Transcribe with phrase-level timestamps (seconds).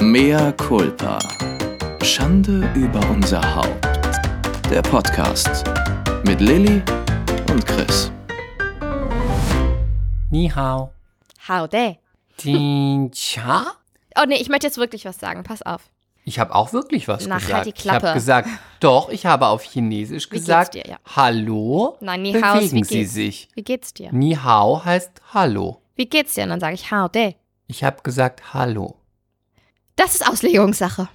[0.00, 1.18] Mea culpa.
[2.02, 3.86] Schande über unser Haupt.
[4.70, 5.64] Der Podcast
[6.24, 6.82] mit Lilly
[7.50, 8.10] und Chris.
[10.30, 10.90] Ni hao.
[11.48, 11.98] How day.
[12.42, 13.66] Din cha?
[14.16, 15.42] Oh nee, ich möchte jetzt wirklich was sagen.
[15.42, 15.82] Pass auf.
[16.24, 17.66] Ich habe auch wirklich was Na, halt gesagt.
[17.66, 18.14] die Ich habe Klappe.
[18.14, 18.48] gesagt,
[18.80, 20.96] doch, ich habe auf Chinesisch gesagt, dir, ja?
[21.16, 23.14] Hallo, Nein, Ni hao bewegen wie Sie geht's?
[23.14, 23.48] sich.
[23.54, 24.12] Wie geht's dir?
[24.12, 25.80] Ni hao heißt Hallo.
[25.96, 26.44] Wie geht's dir?
[26.44, 27.36] Und dann sage ich How day.
[27.66, 28.97] Ich habe gesagt Hallo.
[29.98, 31.08] Das ist Auslegungssache.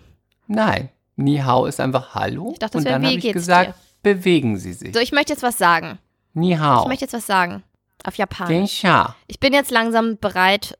[0.47, 2.51] Nein, Ni hao ist einfach Hallo.
[2.51, 4.93] Ich dachte, das und dann habe ich gesagt, bewegen Sie sich.
[4.93, 5.99] So, ich möchte jetzt was sagen.
[6.33, 7.63] Ni Ich möchte jetzt was sagen.
[8.03, 8.81] Auf Japanisch.
[8.81, 9.15] cha.
[9.27, 10.77] Ich bin jetzt langsam bereit,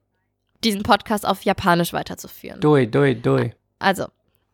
[0.66, 2.60] diesen Podcast auf Japanisch weiterzuführen.
[2.60, 3.54] Doi, doi, doi.
[3.80, 4.08] Also,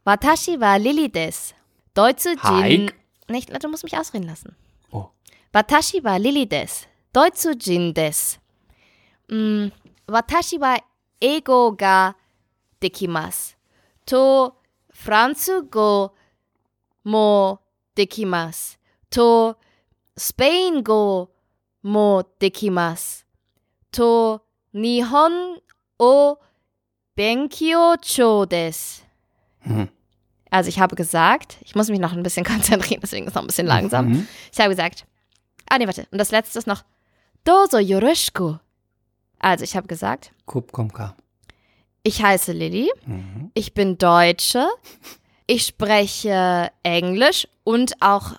[0.03, 1.55] Watashi wa Lili des.
[1.95, 2.91] Deutsche Jin.
[3.29, 4.55] Nicht, du musst mich ausreden lassen.
[4.91, 5.07] Oh.
[5.53, 6.85] Watashi wa Lili des.
[7.13, 8.37] Deutsche Jin des.
[9.27, 9.69] Mm,
[10.05, 10.77] watashi wa
[11.19, 12.13] Ego ga
[12.81, 13.55] dekimasu.
[14.05, 14.53] To
[14.91, 16.11] Franzugo
[17.03, 17.59] mo
[17.95, 18.77] dekimasu.
[19.11, 19.55] To
[20.17, 21.29] Spain go
[21.83, 23.23] mo dekimasu.
[23.91, 24.41] To
[24.73, 25.57] Nihon
[25.99, 26.37] o
[27.15, 29.03] Benkyo cho des.
[29.59, 29.89] Hm.
[30.51, 33.43] Also ich habe gesagt, ich muss mich noch ein bisschen konzentrieren, deswegen ist es noch
[33.43, 34.09] ein bisschen langsam.
[34.09, 34.27] Mhm.
[34.51, 35.05] Ich habe gesagt,
[35.69, 36.83] ah nee, warte, und das letzte ist noch
[37.43, 38.55] Dozo yoroshiku.
[39.37, 41.15] Also ich habe gesagt, Kup komka.
[42.09, 43.51] Ich heiße Lilly, Mhm.
[43.53, 44.67] ich bin Deutsche,
[45.47, 48.33] ich spreche Englisch und auch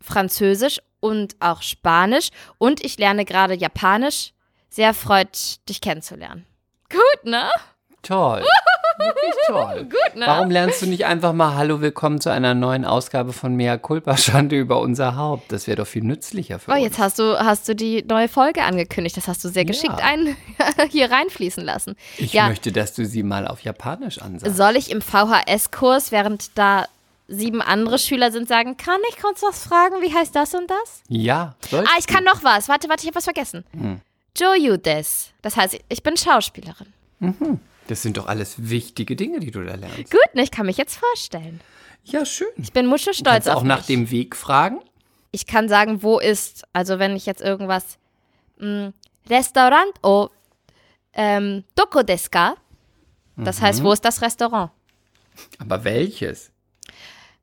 [0.00, 4.32] Französisch und auch Spanisch und ich lerne gerade Japanisch.
[4.68, 6.46] Sehr freut, dich kennenzulernen.
[6.90, 7.50] Gut, ne?
[8.02, 8.42] Toll.
[8.98, 9.84] Wirklich toll.
[9.90, 10.26] Gut, ne?
[10.26, 14.16] Warum lernst du nicht einfach mal Hallo, willkommen zu einer neuen Ausgabe von Mea Culpa,
[14.16, 15.50] Schande über unser Haupt?
[15.52, 16.82] Das wäre doch viel nützlicher für Oh, uns.
[16.84, 19.16] jetzt hast du, hast du die neue Folge angekündigt.
[19.16, 19.68] Das hast du sehr Ja.
[19.68, 20.36] geschickt ein,
[20.90, 21.96] hier reinfließen lassen.
[22.18, 22.48] Ich ja.
[22.48, 24.56] möchte, dass du sie mal auf Japanisch ansagst.
[24.56, 26.86] Soll ich im VHS-Kurs, während da
[27.28, 29.96] sieben andere Schüler sind, sagen, kann ich kurz was fragen?
[30.02, 31.02] Wie heißt das und das?
[31.08, 32.68] Ja, Ah, ich kann noch was.
[32.68, 33.64] Warte, warte, ich habe was vergessen.
[33.72, 34.00] Hm.
[34.36, 35.30] Joyu des.
[35.40, 36.86] Das heißt, ich bin Schauspielerin.
[37.20, 37.58] du.
[37.92, 40.10] Das sind doch alles wichtige Dinge, die du da lernst.
[40.10, 40.42] Gut, ne?
[40.44, 41.60] Ich kann mich jetzt vorstellen.
[42.04, 42.48] Ja, schön.
[42.56, 43.86] Ich bin muschel Du stolz kannst auf auch nach mich.
[43.88, 44.80] dem Weg fragen.
[45.30, 47.98] Ich kann sagen, wo ist, also wenn ich jetzt irgendwas,
[48.56, 48.94] mh,
[49.28, 50.30] Restaurant o
[51.12, 52.54] ähm, Doko desu ka?
[53.36, 53.64] Das Mhm.
[53.66, 54.70] heißt, wo ist das Restaurant?
[55.58, 56.50] Aber welches?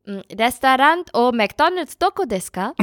[0.07, 2.73] Mm, Restaurant o McDonald's Doko desu ka?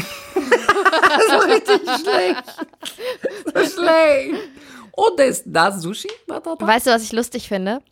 [3.57, 4.39] Schlecht.
[4.97, 6.09] Oh, das, das Sushi?
[6.27, 7.83] Weißt du, was ich lustig finde?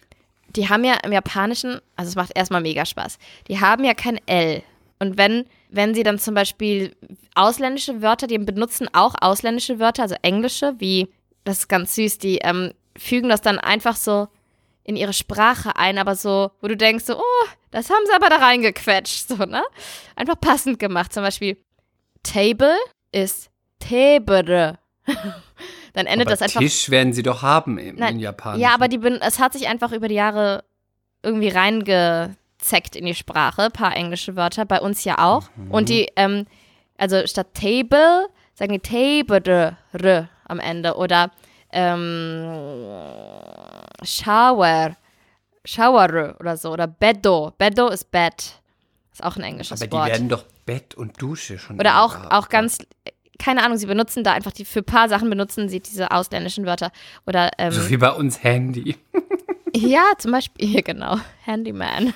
[0.57, 4.19] Die haben ja im Japanischen, also es macht erstmal mega Spaß, die haben ja kein
[4.27, 4.63] L.
[4.99, 6.97] Und wenn, wenn sie dann zum Beispiel
[7.35, 11.13] ausländische Wörter, die benutzen auch ausländische Wörter, also englische, wie,
[11.45, 14.29] das ist ganz süß, die ähm, fügen das dann einfach so
[14.85, 18.29] in ihre Sprache ein, aber so, wo du denkst so, oh, das haben sie aber
[18.29, 19.63] da reingequetscht, so, ne?
[20.15, 21.13] Einfach passend gemacht.
[21.13, 21.57] Zum Beispiel
[22.23, 22.77] Table
[23.11, 23.51] ist
[23.81, 24.79] Tebere.
[25.95, 28.61] dann endet Aber das einfach Tisch werden sie doch haben im, Nein, in Japan.
[28.61, 30.65] ja, aber die es hat sich einfach über die Jahre
[31.23, 35.49] irgendwie reingezeckt in die Sprache, paar englische Wörter, bei uns ja auch.
[35.71, 36.47] Und die, ähm,
[36.99, 39.77] also statt Table sagen die Table
[40.47, 41.31] am Ende oder
[41.71, 42.45] ähm,
[44.03, 44.97] Shower,
[45.65, 47.53] Shower oder so oder Beddo.
[47.57, 48.61] Beddo ist Bett.
[49.13, 50.09] Ist auch ein englisches aber die Wort.
[50.09, 51.79] werden doch Bett und Dusche schon.
[51.79, 52.79] Oder auch, auch ganz,
[53.39, 56.67] keine Ahnung, sie benutzen da einfach die, für ein paar Sachen benutzen sie diese ausländischen
[56.67, 56.93] Wörter.
[57.27, 58.97] Oder, ähm, So wie bei uns Handy.
[59.75, 62.15] ja, zum Beispiel, hier genau, Handyman.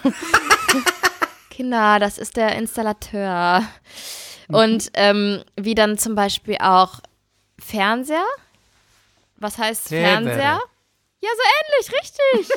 [1.51, 3.65] Kinder, das ist der Installateur.
[4.49, 7.01] Und ähm, wie dann zum Beispiel auch
[7.59, 8.25] Fernseher.
[9.37, 10.06] Was heißt Tebere.
[10.06, 10.61] Fernseher?
[11.21, 12.56] Ja, so ähnlich, richtig.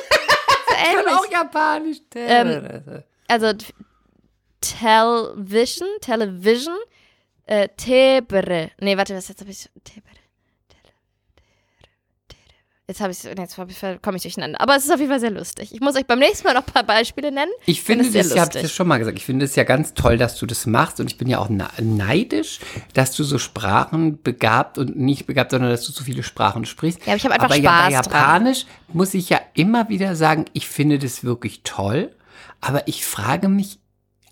[0.68, 1.30] so ähnlich.
[1.30, 1.98] Japanisch.
[2.14, 3.52] Ähm, also
[4.60, 6.76] Television, Television,
[7.46, 8.70] äh, Tebere.
[8.80, 9.68] Nee, warte, was jetzt habe ich?
[9.84, 10.14] Tebere.
[12.88, 14.60] Jetzt habe ich, jetzt hab ich, komme ich durcheinander.
[14.60, 15.72] Aber es ist auf jeden Fall sehr lustig.
[15.72, 17.50] Ich muss euch beim nächsten Mal noch ein paar Beispiele nennen.
[17.64, 19.16] Ich finde, es das ich das schon mal gesagt.
[19.16, 21.48] Ich finde es ja ganz toll, dass du das machst und ich bin ja auch
[21.48, 22.58] na- neidisch,
[22.92, 27.00] dass du so Sprachen begabt und nicht begabt, sondern dass du so viele Sprachen sprichst.
[27.06, 28.20] Ja, aber ich habe einfach aber ja, bei Spaß dran.
[28.20, 32.14] Japanisch muss ich ja immer wieder sagen, ich finde das wirklich toll,
[32.60, 33.78] aber ich frage mich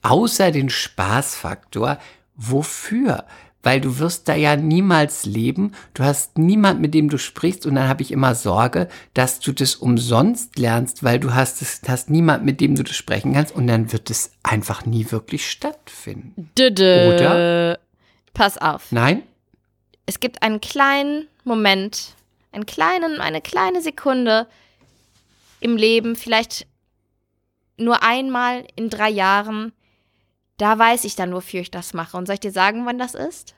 [0.02, 1.98] außer den Spaßfaktor,
[2.40, 3.24] wofür?
[3.62, 7.74] Weil du wirst da ja niemals leben, du hast niemand, mit dem du sprichst und
[7.74, 12.08] dann habe ich immer Sorge, dass du das umsonst lernst, weil du hast es, hast
[12.08, 16.50] niemand, mit dem du das sprechen kannst und dann wird es einfach nie wirklich stattfinden.
[16.56, 17.14] Dödö.
[17.14, 17.78] Oder?
[18.32, 18.90] Pass auf.
[18.92, 19.24] Nein?
[20.06, 22.14] Es gibt einen kleinen Moment,
[22.52, 24.46] einen kleinen, eine kleine Sekunde
[25.60, 26.66] im Leben, vielleicht
[27.76, 29.72] nur einmal in drei Jahren,
[30.60, 32.16] da weiß ich dann, wofür ich das mache.
[32.16, 33.54] Und soll ich dir sagen, wann das ist?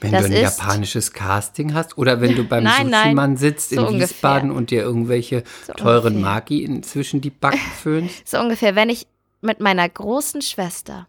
[0.00, 3.76] Wenn Das du ein ist- japanisches Casting hast oder wenn du beim Sushi-Mann sitzt so
[3.80, 4.08] in ungefähr.
[4.10, 6.32] Wiesbaden und dir irgendwelche So teuren ungefähr.
[6.34, 8.28] Maki inzwischen die Backen föhnst.
[8.28, 9.06] So ungefähr, wenn ich
[9.40, 11.06] mit meiner großen Schwester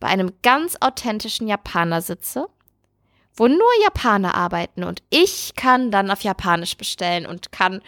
[0.00, 2.46] bei einem ganz authentischen Japaner sitze,
[3.36, 7.80] wo nur Japaner arbeiten und ich kann dann auf Japanisch bestellen und kann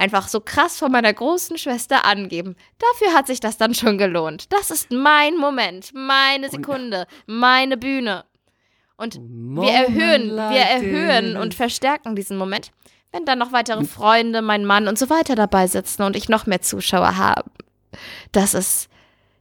[0.00, 2.56] einfach so krass von meiner großen Schwester angeben.
[2.78, 4.52] Dafür hat sich das dann schon gelohnt.
[4.52, 8.24] Das ist mein Moment, meine Sekunde, meine Bühne.
[8.96, 12.70] Und wir erhöhen, wir erhöhen und verstärken diesen Moment,
[13.12, 16.46] wenn dann noch weitere Freunde, mein Mann und so weiter dabei sitzen und ich noch
[16.46, 17.50] mehr Zuschauer habe.
[18.32, 18.88] Das ist,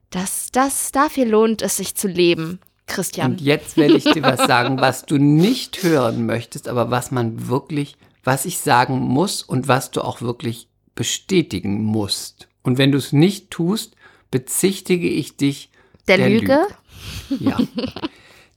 [0.09, 3.31] das, das, dafür lohnt es sich zu leben, Christian.
[3.31, 7.47] Und jetzt werde ich dir was sagen, was du nicht hören möchtest, aber was man
[7.47, 7.97] wirklich,
[8.30, 12.48] was ich sagen muss und was du auch wirklich bestätigen musst.
[12.62, 13.96] Und wenn du es nicht tust,
[14.30, 15.72] bezichtige ich dich
[16.08, 16.68] der, der Lüge?
[17.40, 17.58] Ja.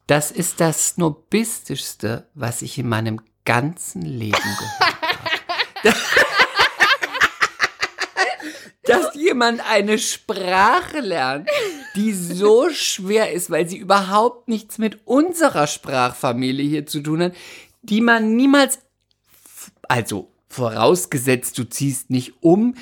[0.07, 5.01] Das ist das snobistischste, was ich in meinem ganzen Leben gehört
[5.85, 5.95] habe.
[8.83, 11.49] Dass jemand eine Sprache lernt,
[11.97, 17.33] die so schwer ist, weil sie überhaupt nichts mit unserer Sprachfamilie hier zu tun hat,
[17.81, 18.81] die man niemals,
[19.89, 22.75] also vorausgesetzt, du ziehst nicht um,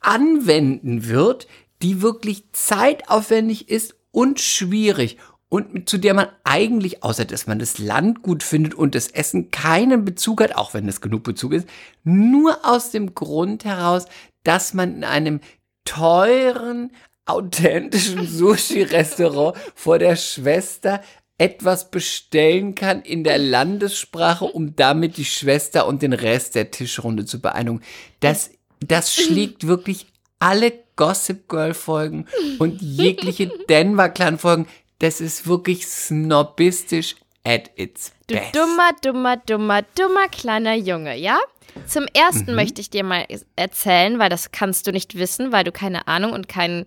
[0.00, 1.46] anwenden wird,
[1.82, 5.18] die wirklich zeitaufwendig ist und schwierig
[5.54, 9.52] und zu der man eigentlich, außer dass man das Land gut findet und das Essen
[9.52, 11.68] keinen Bezug hat, auch wenn es genug Bezug ist,
[12.02, 14.06] nur aus dem Grund heraus,
[14.42, 15.40] dass man in einem
[15.84, 16.90] teuren,
[17.24, 21.00] authentischen Sushi-Restaurant vor der Schwester
[21.44, 27.24] etwas bestellen kann in der Landessprache, um damit die Schwester und den Rest der Tischrunde
[27.26, 27.82] zu beeindrucken.
[28.20, 28.50] Das,
[28.80, 30.06] das schlägt wirklich
[30.38, 32.26] alle Gossip Girl Folgen
[32.58, 34.66] und jegliche Denver Clan Folgen.
[35.00, 38.54] Das ist wirklich snobistisch at its Du best.
[38.56, 41.38] dummer, dummer, dummer, dummer kleiner Junge, ja?
[41.86, 42.56] Zum ersten Mhm.
[42.56, 43.26] möchte ich dir mal
[43.56, 46.86] erzählen, weil das kannst du nicht wissen, weil du keine Ahnung und kein,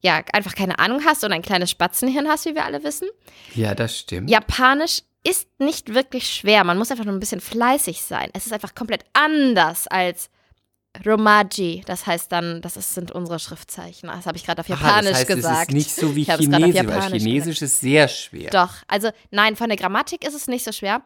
[0.00, 3.08] ja, einfach keine Ahnung hast und ein kleines Spatzenhirn hast, wie wir alle wissen.
[3.54, 4.30] Ja, das stimmt.
[4.30, 6.64] Japanisch ist nicht wirklich schwer.
[6.64, 8.30] Man muss einfach nur ein bisschen fleißig sein.
[8.32, 10.30] Es ist einfach komplett anders als
[11.04, 11.82] Romaji.
[11.86, 14.08] Das heißt dann, das ist, sind unsere Schriftzeichen.
[14.08, 15.54] Das habe ich gerade auf Aha, Japanisch das heißt, gesagt.
[15.54, 18.50] es ist nicht so wie Chinesisch, weil Chinesisch ist sehr schwer.
[18.50, 21.02] Doch, also nein, von der Grammatik ist es nicht so schwer.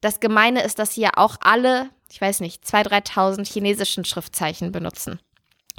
[0.00, 4.70] Das Gemeine ist, dass sie ja auch alle, ich weiß nicht, 2.000, 3.000 chinesischen Schriftzeichen
[4.70, 5.18] benutzen,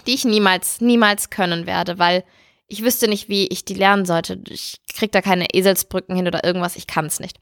[0.06, 2.26] die ich niemals, niemals können werde, weil
[2.70, 4.40] ich wüsste nicht, wie ich die lernen sollte.
[4.48, 7.38] Ich krieg da keine Eselsbrücken hin oder irgendwas, ich kann es nicht.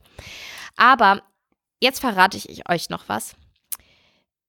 [0.76, 1.22] Aber
[1.80, 3.36] jetzt verrate ich euch noch was.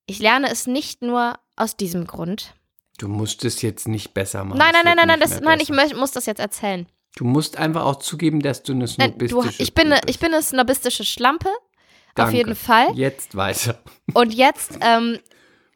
[0.05, 2.55] Ich lerne es nicht nur aus diesem Grund.
[2.97, 4.57] Du musst es jetzt nicht besser machen.
[4.57, 6.87] Nein, nein, nein, nein, nein, das, nein, ich muss das jetzt erzählen.
[7.15, 10.09] Du musst einfach auch zugeben, dass du eine Nein, du, snobistische ich, bin eine, bist.
[10.09, 12.37] ich bin eine snobistische Schlampe, auf Danke.
[12.37, 12.87] jeden Fall.
[12.95, 13.81] Jetzt weiter.
[14.13, 15.19] Und jetzt ähm,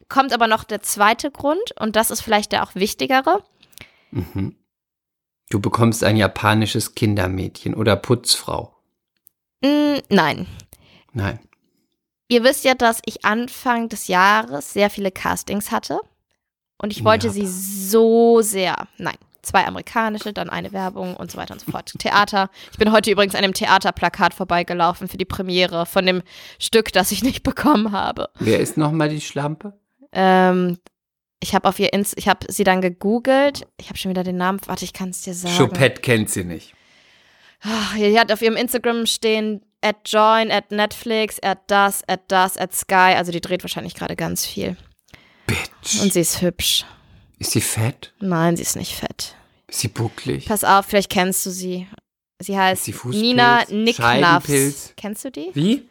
[0.09, 3.43] kommt aber noch der zweite Grund und das ist vielleicht der auch wichtigere.
[4.11, 4.55] Mhm.
[5.49, 8.75] Du bekommst ein japanisches Kindermädchen oder Putzfrau.
[9.61, 10.47] Mm, nein.
[11.13, 11.39] Nein.
[12.27, 15.99] Ihr wisst ja, dass ich Anfang des Jahres sehr viele Castings hatte
[16.77, 17.33] und ich wollte Ja.
[17.33, 18.87] sie so sehr.
[18.97, 19.15] Nein.
[19.43, 21.93] Zwei amerikanische, dann eine Werbung und so weiter und so fort.
[21.99, 22.49] Theater.
[22.71, 26.23] Ich bin heute übrigens an einem Theaterplakat vorbeigelaufen für die Premiere von dem
[26.59, 28.29] Stück, das ich nicht bekommen habe.
[28.39, 29.73] Wer ist nochmal die Schlampe?
[30.13, 30.77] Ähm,
[31.43, 33.67] ich habe auf ihr Inst ich habe sie dann gegoogelt.
[33.77, 34.59] Ich habe schon wieder den Namen.
[34.65, 35.55] Warte, ich kann es dir sagen.
[35.55, 36.73] Choupette kennt sie nicht.
[37.61, 42.57] Ach, Die hat auf ihrem Instagram stehen at Join, at Netflix, at das, at das,
[42.57, 43.15] at Sky.
[43.15, 44.77] Also die dreht wahrscheinlich gerade ganz viel.
[45.45, 46.01] Bitch.
[46.01, 46.85] Und sie ist hübsch.
[47.39, 48.13] ist sie fett?
[48.19, 49.35] Nein, sie ist nicht fett.
[49.67, 50.45] Ist sie bucklig?
[50.45, 51.87] Pass auf, vielleicht kennst du sie.
[52.39, 52.95] Sie heißt sie?
[53.05, 53.63] Nina.
[53.93, 54.93] Scheidenpilz?
[54.95, 55.49] Kennst du die?
[55.53, 55.87] Wie?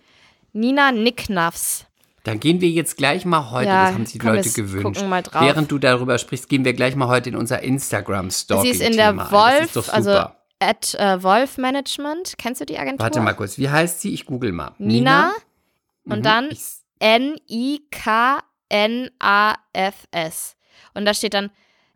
[0.52, 1.87] Nina Nicknafs.
[2.25, 5.02] Dann gehen wir jetzt gleich mal heute, Ja, das haben sich die komm, Leute gewünscht.
[5.33, 8.73] Während du darüber sprichst, gehen wir gleich mal heute in unser Instagram-Stalking.
[8.73, 10.26] Sie ist in der Wolf, also
[10.61, 12.35] at äh, Wolf Management.
[12.38, 13.00] Kennst du die Agentur?
[13.05, 14.14] Warte mal kurz, wie heißt sie?
[14.14, 14.75] Ich google mal.
[14.79, 15.33] Nina,
[16.05, 16.50] und Mhm, dann
[19.23, 20.57] N-I-K-N-A-F-S.
[20.95, 21.50] Und da steht dann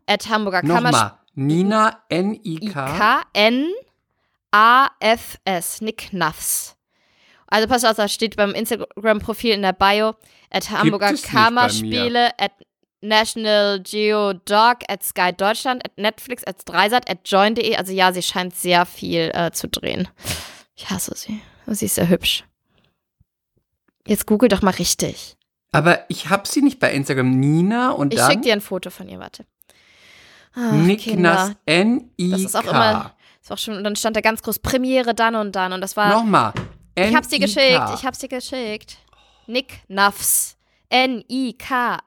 [0.05, 0.91] at Hamburger Kammerspiel.
[0.91, 1.17] Nochmal.
[1.35, 3.23] Nina N-I-K.
[4.51, 5.81] I-K-N-A-F-S.
[5.81, 6.76] Nick Nuffs.
[7.47, 10.15] Also pass auf, da steht beim Instagram-Profil in der Bio
[10.49, 11.13] at Hamburger.
[11.13, 12.51] Kammerspiele, at
[13.01, 17.75] National Geo Dog, at Sky Deutschland, at Netflix, at Dreisat, at Join.de.
[17.75, 20.07] Also ja, sie scheint sehr viel äh, zu drehen.
[20.75, 21.41] Ich hasse sie.
[21.67, 22.43] Sie ist sehr hübsch.
[24.07, 25.35] Jetzt google doch mal richtig.
[25.71, 27.29] Aber ich habe sie nicht bei Instagram.
[27.29, 28.31] Nina und Ich dann.
[28.31, 29.45] schicke dir ein Foto von ihr, warte.
[30.55, 30.71] Ach.
[31.15, 32.31] Nass, N-I-K.
[32.31, 33.13] Das ist auch immer.
[33.41, 35.73] Das war auch schon, und dann stand da ganz groß Premiere dann und dann.
[35.73, 36.09] Und das war.
[36.09, 36.53] Nochmal.
[36.97, 37.89] Ich hab's dir geschickt.
[37.95, 38.97] Ich hab's dir geschickt.
[39.45, 40.57] Nick Nuffs.
[40.89, 41.97] N-I-K-N-A-F-S.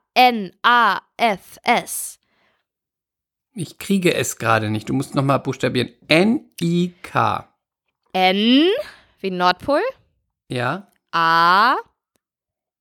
[3.52, 4.88] Ich kriege es gerade nicht.
[4.88, 5.90] Du musst nochmal buchstabieren.
[6.08, 7.48] N-I-K.
[8.12, 8.68] N
[9.20, 9.82] wie Nordpol.
[10.48, 11.76] Ja, A.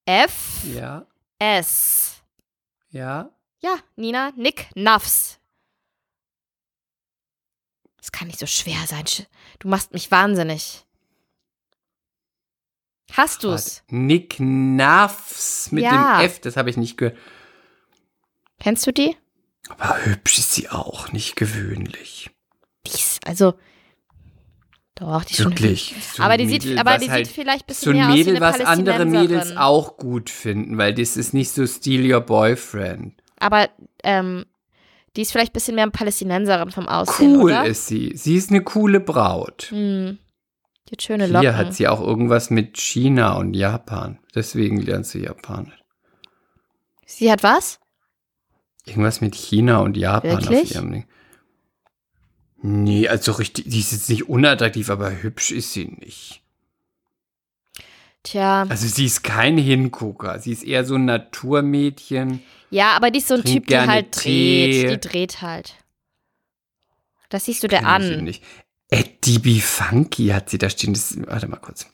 [0.06, 0.62] F.
[0.64, 1.06] ja,
[1.38, 2.24] S.
[2.90, 3.30] ja.
[3.62, 5.38] Ja, Nina, Nick Nuffs.
[7.98, 9.04] Das kann nicht so schwer sein.
[9.60, 10.86] Du machst mich wahnsinnig.
[13.14, 13.84] Hast du's?
[13.90, 16.18] Nick Nuffs mit Ja.
[16.20, 17.18] dem F, das habe ich nicht gehört.
[18.60, 19.16] Kennst du die?
[19.78, 22.30] Aber hübsch ist sie auch, nicht gewöhnlich.
[22.86, 23.54] Die ist, also.
[24.96, 25.96] Doch, die ist schon Wirklich.
[26.14, 28.08] So aber die sieht, Mädel, aber was die halt sieht vielleicht ein bisschen so mehr
[28.10, 31.66] aus wie Mädel, eine was andere Mädels auch gut finden, weil das ist nicht so
[31.66, 33.14] Steal Your Boyfriend.
[33.40, 33.70] Aber
[34.04, 34.46] ähm,
[35.16, 37.66] die ist vielleicht ein bisschen mehr Palästinenserin vom Aussehen, Cool oder?
[37.66, 38.12] ist sie.
[38.16, 39.68] Sie ist eine coole Braut.
[39.70, 40.18] Hm.
[40.90, 41.42] Die hat schöne Locken.
[41.42, 44.18] Hier hat sie auch irgendwas mit China und Japan.
[44.34, 45.84] Deswegen lernt sie Japanisch.
[47.06, 47.80] sie hat was?
[48.86, 50.64] Irgendwas mit China und Japan Wirklich?
[50.64, 51.06] auf ihrem Ding.
[52.62, 56.42] Nee, also richtig, die ist jetzt nicht unattraktiv, aber hübsch ist sie nicht.
[58.24, 58.66] Tja.
[58.68, 60.40] Also sie ist kein Hingucker.
[60.40, 62.42] Sie ist eher so ein Naturmädchen.
[62.70, 64.84] Ja, aber die ist so ein Typ, gerne halt Tee.
[64.84, 64.92] dreht.
[64.92, 65.76] Die dreht halt.
[67.30, 68.34] Das siehst du ich an.
[68.90, 70.94] Eddie Funky hat sie da stehen.
[70.94, 71.86] Das, warte mal kurz.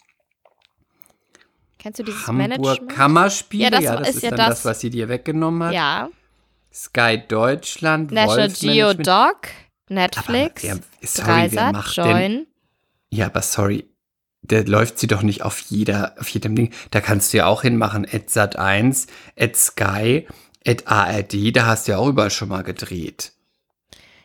[1.80, 2.90] Kennst du dieses Hamburg Management?
[2.92, 3.72] Kammerspiele.
[3.72, 5.74] Ja, Ja, das das, ist ist ja dann das- das, was sie dir weggenommen hat.
[5.74, 6.10] Ja.
[6.74, 9.08] Sky Deutschland, National Geo Wolfsmanagement.
[9.08, 9.50] Doc,
[9.90, 12.48] Netflix, Aber sorry, Dreisat, macht denn- Join.
[13.12, 13.86] Ja, aber sorry,
[14.42, 16.74] da läuft sie doch nicht auf jeder, auf jedem Ding.
[16.92, 19.08] Da kannst du ja auch hinmachen, at Sat1,
[19.40, 20.28] at Sky,
[20.68, 23.32] at ARD, da hast du ja auch überall schon mal gedreht.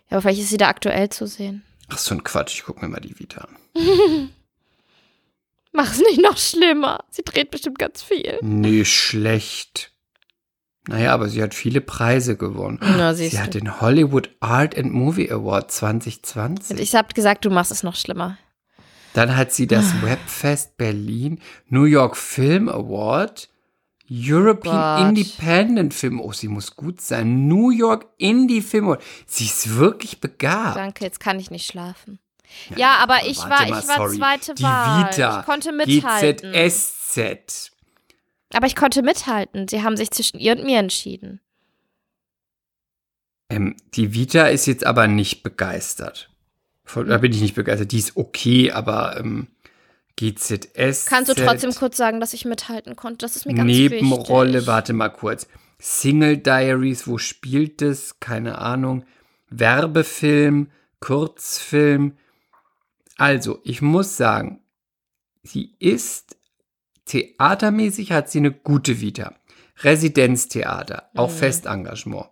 [0.08, 1.62] Ja, aber vielleicht ist sie da aktuell zu sehen.
[1.90, 3.56] Ach, so ein Quatsch, ich guck mir mal die Vita an.
[5.72, 7.04] Mach es nicht noch schlimmer.
[7.10, 8.38] Sie dreht bestimmt ganz viel.
[8.42, 9.92] Nee, schlecht.
[10.88, 12.78] Naja, aber sie hat viele Preise gewonnen.
[12.80, 13.38] Na, sie du.
[13.38, 16.70] hat den Hollywood Art and Movie Award 2020.
[16.76, 18.38] Und ich hab gesagt, du machst es noch schlimmer.
[19.12, 20.02] Dann hat sie das.
[20.02, 23.49] Webfest Berlin, New York Film Award,
[24.10, 25.18] European Gott.
[25.18, 26.20] Independent Film.
[26.20, 27.46] Oh, sie muss gut sein.
[27.46, 29.02] New York Indie Film Award.
[29.26, 30.76] Sie ist wirklich begabt.
[30.76, 32.18] Danke, jetzt kann ich nicht schlafen.
[32.74, 34.16] Ja, aber ich Warte war, mal, ich war sorry.
[34.16, 35.08] zweite Die Wahl.
[35.08, 36.52] Vita, ich konnte mithalten.
[36.52, 37.70] GZSZ.
[38.52, 39.68] Aber ich konnte mithalten.
[39.68, 41.40] Sie haben sich zwischen ihr und mir entschieden.
[43.48, 46.30] Ähm, die Vita ist jetzt aber nicht begeistert.
[46.84, 47.92] Von, da bin ich nicht begeistert.
[47.92, 49.46] Die ist okay, aber ähm,
[50.20, 51.06] GZS.
[51.06, 53.18] Kannst du trotzdem kurz sagen, dass ich mithalten konnte?
[53.18, 54.66] Das ist mir ganz Nebenrolle, wichtig.
[54.66, 55.46] warte mal kurz.
[55.78, 58.20] Single Diaries, wo spielt es?
[58.20, 59.04] Keine Ahnung.
[59.48, 62.16] Werbefilm, Kurzfilm.
[63.16, 64.60] Also, ich muss sagen,
[65.42, 66.36] sie ist
[67.06, 69.34] theatermäßig, hat sie eine gute Vita.
[69.82, 71.34] Residenztheater, auch Mhm.
[71.34, 72.26] Festengagement.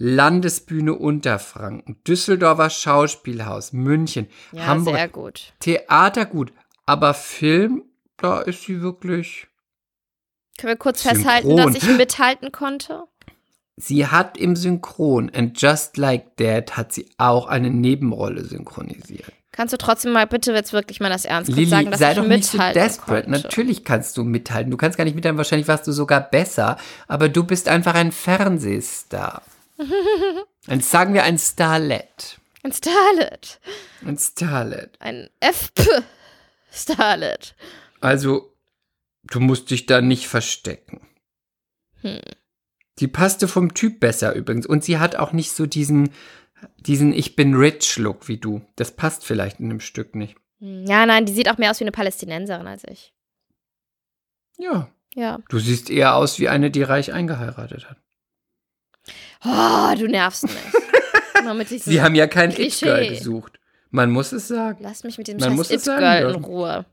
[0.00, 4.94] Landesbühne Unterfranken, Düsseldorfer Schauspielhaus, München, Ja, Hamburg.
[4.96, 5.52] sehr gut.
[5.60, 6.52] Theater gut,
[6.88, 7.82] aber Film,
[8.16, 9.46] da ist sie wirklich.
[10.56, 11.22] Können wir kurz Synchron.
[11.22, 13.04] festhalten, dass ich mithalten konnte?
[13.76, 19.30] Sie hat im Synchron and Just Like That hat sie auch eine Nebenrolle synchronisiert.
[19.52, 22.16] Kannst du trotzdem mal bitte jetzt wirklich mal das ernst Lilly, sagen, dass sei ich
[22.16, 23.24] doch nicht so desperate.
[23.24, 23.30] konnte?
[23.30, 24.70] Natürlich kannst du mithalten.
[24.70, 25.36] Du kannst gar nicht mithalten.
[25.36, 26.78] Wahrscheinlich warst du sogar besser.
[27.06, 29.42] Aber du bist einfach ein Fernsehstar.
[30.66, 32.38] Ein, sagen wir ein Starlet.
[32.62, 33.60] Ein Starlet.
[34.04, 34.90] Ein Starlet.
[35.00, 35.82] Ein FP
[36.70, 37.54] Starlet.
[38.00, 38.54] Also,
[39.24, 41.06] du musst dich da nicht verstecken.
[42.02, 42.20] Hm.
[42.98, 44.66] Die passte vom Typ besser übrigens.
[44.66, 46.10] Und sie hat auch nicht so diesen,
[46.78, 48.62] diesen Ich bin rich Look wie du.
[48.76, 50.36] Das passt vielleicht in dem Stück nicht.
[50.60, 53.12] Hm, Ja, nein, die sieht auch mehr aus wie eine Palästinenserin als ich.
[54.58, 55.38] Ja, Ja.
[55.48, 57.96] du siehst eher aus wie eine, die reich eingeheiratet hat.
[59.44, 60.52] Oh, du nervst mich.
[61.82, 62.50] Sie haben ja kein.
[62.50, 63.57] It-Girl gesucht.
[63.90, 64.78] Man muss es sagen.
[64.80, 66.44] Lass mich mit dem Man scheiß It-Girl in.
[66.44, 66.84] Ruhe.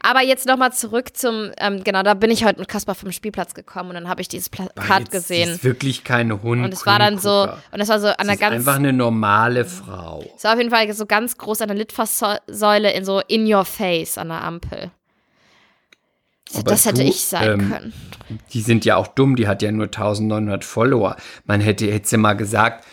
[0.00, 3.54] Aber jetzt nochmal zurück zum, ähm, genau, da bin ich heute mit Kaspar vom Spielplatz
[3.54, 5.48] gekommen und dann habe ich dieses Plakat gesehen.
[5.48, 6.64] Sie ist wirklich keine Hund.
[6.64, 8.92] Und es war dann so, und es war so an einer ist ganz, einfach eine
[8.92, 10.24] normale Frau.
[10.36, 13.64] es war auf jeden Fall so ganz groß an der Litfaßsäule in so in your
[13.64, 14.90] face an der Ampel.
[16.54, 17.92] Aber das hätte du, ich sein ähm, können.
[18.52, 21.16] Die sind ja auch dumm, die hat ja nur 1900 Follower.
[21.44, 22.86] Man hätte jetzt mal gesagt,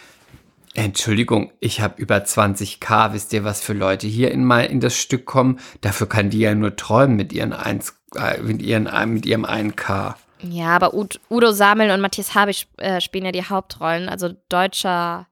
[0.75, 4.95] Entschuldigung, ich habe über 20k, wisst ihr, was für Leute hier in, mein, in das
[4.97, 5.59] Stück kommen?
[5.81, 10.15] Dafür kann die ja nur träumen mit ihren 1, äh, mit, ihren, mit ihrem 1k.
[10.41, 15.27] Ja, aber Ud Udo Samel und Matthias Habich äh, spielen ja die Hauptrollen, also deutscher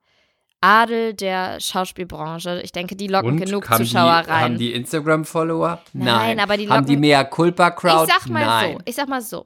[0.61, 2.61] Adel der Schauspielbranche.
[2.63, 4.43] Ich denke, die locken Und genug Zuschauer die, rein.
[4.43, 5.81] Haben die Instagram-Follower?
[5.91, 8.05] Nein, aber die Haben die locken- mehr Culpa-Crowd?
[8.07, 8.73] Ich sag mal Nein.
[8.73, 9.45] so, ich sag mal so.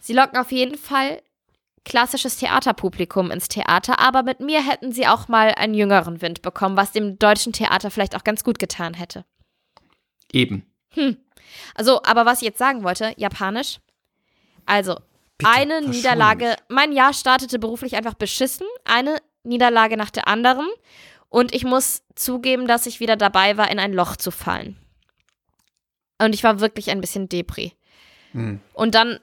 [0.00, 1.20] Sie locken auf jeden Fall
[1.84, 6.76] klassisches Theaterpublikum ins Theater, aber mit mir hätten sie auch mal einen jüngeren Wind bekommen,
[6.76, 9.24] was dem deutschen Theater vielleicht auch ganz gut getan hätte.
[10.32, 10.66] Eben.
[11.74, 13.78] Also, aber was ich jetzt sagen wollte, japanisch.
[14.66, 14.96] Also,
[15.38, 20.66] Bitte, eine Niederlage, mein Jahr startete beruflich einfach beschissen, eine Niederlage nach der anderen
[21.28, 24.76] und ich muss zugeben, dass ich wieder dabei war, in ein Loch zu fallen.
[26.18, 27.72] Und ich war wirklich ein bisschen depri.
[28.32, 28.60] Hm.
[28.72, 29.18] Und dann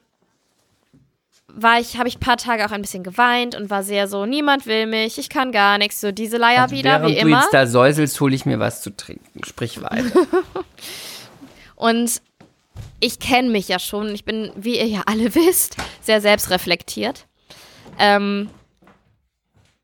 [1.53, 4.25] war ich, habe ich ein paar Tage auch ein bisschen geweint und war sehr so,
[4.25, 7.41] niemand will mich, ich kann gar nichts, so diese Leier Also wieder, wie du immer.
[7.41, 9.43] jetzt da säuselst, hole ich mir was zu trinken.
[9.46, 10.27] Sprich weiter.
[11.75, 12.22] Und
[13.00, 14.13] ich kenne mich ja schon.
[14.13, 17.25] Ich bin, wie ihr ja alle wisst, sehr selbstreflektiert.
[17.98, 18.50] Ähm,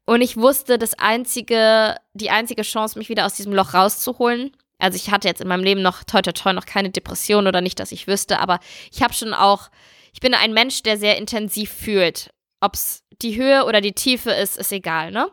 [0.05, 4.51] und ich wusste, das einzige, die einzige Chance, mich wieder aus diesem Loch rauszuholen.
[4.79, 7.62] Also ich hatte jetzt in meinem Leben noch toi toi toi noch keine Depression oder
[7.62, 8.59] nicht, dass ich wüsste, aber
[8.91, 9.69] ich habe schon auch,
[10.17, 12.31] ich bin ein Mensch, der sehr intensiv fühlt.
[12.59, 15.29] Ob es die Höhe oder die Tiefe ist, ist egal, ne?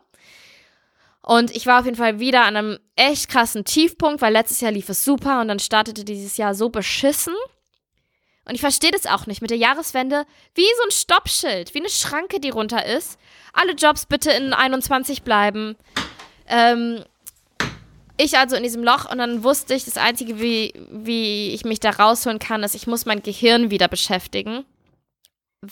[1.23, 4.73] Und ich war auf jeden Fall wieder an einem echt krassen Tiefpunkt, weil letztes Jahr
[4.73, 7.33] lief es super und dann startete dieses Jahr so beschissen.
[8.45, 11.89] Und ich verstehe das auch nicht mit der Jahreswende, wie so ein Stoppschild, wie eine
[11.89, 13.19] Schranke, die runter ist.
[13.55, 15.77] Alle Jobs bitte in 21 bleiben.
[16.47, 17.03] Ähm,
[18.19, 21.81] ich also in diesem Loch und dann wusste ich, das Einzige, wie, wie ich mich
[21.81, 24.67] da rausholen kann, ist, ich muss mein Gehirn wieder beschäftigen.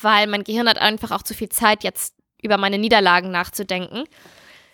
[0.01, 4.05] Weil mein Gehirn hat einfach auch zu viel Zeit, jetzt über meine Niederlagen nachzudenken.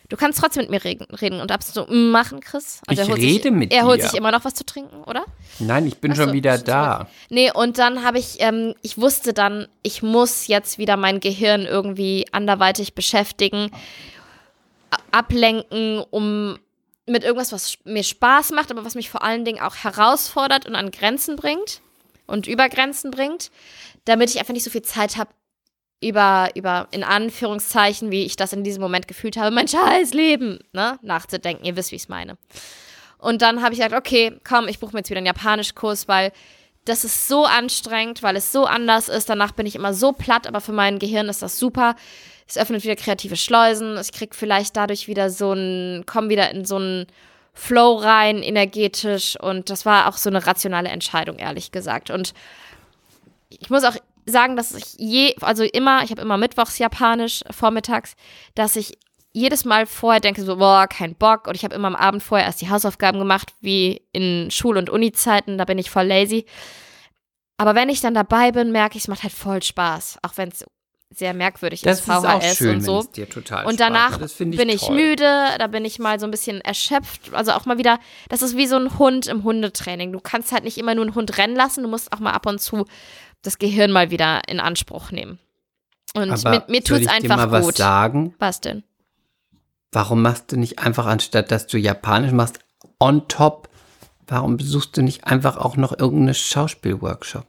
[0.09, 2.81] Du kannst trotzdem mit mir reden, und absolut so mm, machen, Chris.
[2.89, 4.09] Ich er holt rede sich, mit Er holt dir.
[4.09, 5.25] sich immer noch was zu trinken, oder?
[5.59, 7.09] Nein, ich bin Ach so, schon wieder da.
[7.29, 11.67] Nee, und dann habe ich, ähm, ich wusste dann, ich muss jetzt wieder mein Gehirn
[11.67, 13.71] irgendwie anderweitig beschäftigen,
[15.11, 16.59] ablenken, um
[17.05, 20.75] mit irgendwas, was mir Spaß macht, aber was mich vor allen Dingen auch herausfordert und
[20.75, 21.83] an Grenzen bringt
[22.29, 23.51] und über Grenzen bringt,
[24.05, 25.31] damit ich einfach nicht so viel Zeit habe,
[26.01, 30.61] über, über, in Anführungszeichen, wie ich das in diesem Moment gefühlt habe, mein scheiß Leben,
[30.73, 31.65] ne, nachzudenken.
[31.65, 32.39] Ihr wisst, wie ich es meine.
[33.19, 36.31] Und dann habe ich gesagt, okay, komm, ich buche mir jetzt wieder einen Japanischkurs, weil
[36.85, 39.29] das ist so anstrengend, weil es so anders ist.
[39.29, 41.97] Danach bin ich immer so platt, aber für mein Gehirn ist das super.
[42.47, 43.99] Es öffnet wieder kreative Schleusen.
[44.01, 47.07] Ich krieg vielleicht dadurch wieder so ein, komm wieder in so einen
[47.59, 49.37] Flow rein, energetisch.
[49.39, 52.09] Und das war auch so eine rationale Entscheidung, ehrlich gesagt.
[52.09, 52.33] Und
[53.49, 58.15] ich muss auch sagen, dass ich je, also immer, ich habe immer mittwochs Japanisch vormittags,
[58.55, 58.97] dass ich
[59.33, 61.49] jedes Mal vorher denke so, boah, kein Bock.
[61.49, 64.89] Und ich habe immer am Abend vorher erst die Hausaufgaben gemacht, wie in Schul- und
[64.89, 66.47] Uni-Zeiten, da bin ich voll lazy.
[67.57, 70.51] Aber wenn ich dann dabei bin, merke ich, es macht halt voll Spaß, auch wenn
[70.51, 70.65] es
[71.11, 72.95] sehr merkwürdig Das ist, ist auch VHS schön, und so.
[72.95, 74.97] wenn es dir total Und danach finde bin ich toll.
[74.97, 77.33] müde, da bin ich mal so ein bisschen erschöpft.
[77.33, 80.13] Also auch mal wieder, das ist wie so ein Hund im Hundetraining.
[80.13, 82.47] Du kannst halt nicht immer nur einen Hund rennen lassen, du musst auch mal ab
[82.47, 82.85] und zu
[83.43, 85.39] das Gehirn mal wieder in Anspruch nehmen.
[86.15, 87.77] Und Aber mir, mir soll tut's ich dir mal einfach was gut.
[87.77, 88.35] sagen?
[88.39, 88.83] Was denn?
[89.93, 92.59] Warum machst du nicht einfach, anstatt dass du Japanisch machst,
[92.99, 93.69] on top,
[94.27, 97.47] warum besuchst du nicht einfach auch noch irgendeine Schauspielworkshop?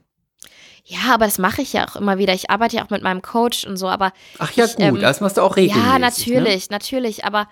[0.85, 2.33] Ja, aber das mache ich ja auch immer wieder.
[2.33, 4.99] Ich arbeite ja auch mit meinem Coach und so, aber Ach ja, Ich, gut, ähm,
[4.99, 5.87] das machst du auch regelmäßig.
[5.87, 5.99] ja, Ne?
[5.99, 7.25] natürlich, natürlich.
[7.25, 7.47] Aber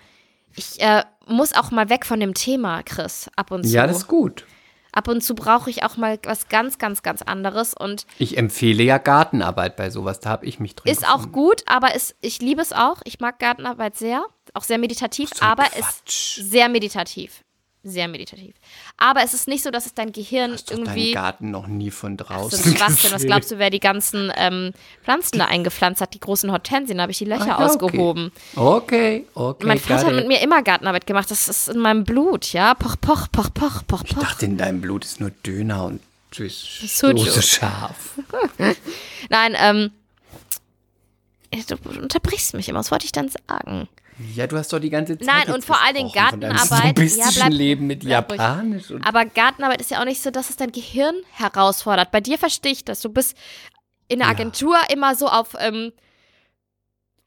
[0.56, 3.70] ich äh, muss auch mal weg von dem Thema, Chris, ab und zu.
[3.70, 4.44] Ja, das ist gut.
[4.92, 8.82] ab und zu brauche ich auch mal was ganz, ganz, ganz anderes und Ich empfehle
[8.82, 11.32] ja Gartenarbeit bei sowas, da habe ich mich drin ist auch gefunden.
[11.32, 12.96] gut, aber es, ich liebe es auch.
[13.04, 16.38] Ich mag Gartenarbeit sehr, auch sehr meditativ, So aber Quatsch.
[16.38, 17.44] ist sehr meditativ.
[17.90, 18.54] Sehr meditativ.
[18.96, 21.12] Aber es ist nicht so, dass es dein Gehirn Hast irgendwie.
[21.12, 22.80] deinen Garten noch nie von draußen Schwachsinn.
[23.10, 23.26] Was gesehen.
[23.28, 24.72] glaubst du, wer die ganzen ähm,
[25.04, 26.14] Pflanzen da eingepflanzt hat?
[26.14, 27.86] Die großen Hortensien, da habe ich die Löcher Ah, okay.
[27.88, 28.32] ausgehoben.
[28.56, 29.66] Okay, okay.
[29.66, 30.28] Mein Vater hat mit it.
[30.28, 31.30] mir immer Gartenarbeit gemacht.
[31.30, 32.74] Das ist in meinem Blut, ja.
[32.74, 34.22] Poch, poch, poch, poch, poch, Ich poch.
[34.22, 36.00] dachte, in deinem Blut ist nur Döner und
[36.32, 37.16] Sujo.
[37.24, 38.18] Soße scharf.
[39.30, 39.90] Nein, ähm.
[41.66, 42.80] Du unterbrichst mich immer.
[42.80, 43.88] Was wollte ich dann sagen?
[44.34, 46.98] Ja, du hast doch die ganze Zeit Nein, und vor allen Dingen Gartenarbeit.
[46.98, 48.02] Ja, bleib- Leben mit.
[48.04, 48.92] Japanisch.
[49.02, 52.10] Aber Gartenarbeit ist ja auch nicht so, dass es dein Gehirn herausfordert.
[52.10, 53.00] Bei dir verstehe ich das.
[53.00, 53.36] Du bist
[54.08, 54.32] in der Ja.
[54.34, 55.92] Agentur immer so auf, ähm,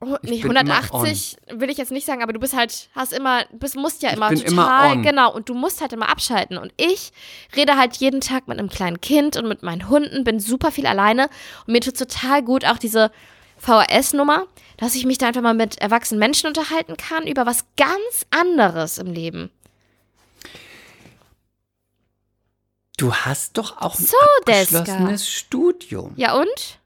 [0.02, 2.90] oh, Ich nicht bin immer 180, will ich jetzt nicht sagen, aber du bist halt,
[2.96, 6.10] hast immer, bist, musst ja immer bin total, immer genau, und du musst halt immer
[6.10, 6.58] abschalten.
[6.58, 7.12] Und ich
[7.56, 10.88] rede halt jeden Tag mit einem kleinen Kind und mit meinen Hunden, bin super viel
[10.88, 11.30] alleine
[11.68, 13.12] und mir tut total gut auch diese
[13.62, 14.48] VHS-Nummer,
[14.78, 18.98] dass ich mich da einfach mal mit erwachsenen Menschen unterhalten kann über was ganz anderes
[18.98, 19.50] im Leben.
[22.98, 24.80] du hast doch auch ein So, Deska.
[24.82, 26.14] abgeschlossenes Studium.
[26.18, 26.80] Ja und?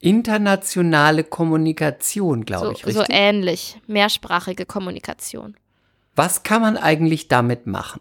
[0.00, 3.06] internationale Kommunikation, glaube So, ich, so richtig?
[3.16, 3.80] ähnlich.
[3.86, 5.56] Mehrsprachige Kommunikation.
[6.14, 8.00] Was kann man eigentlich damit machen?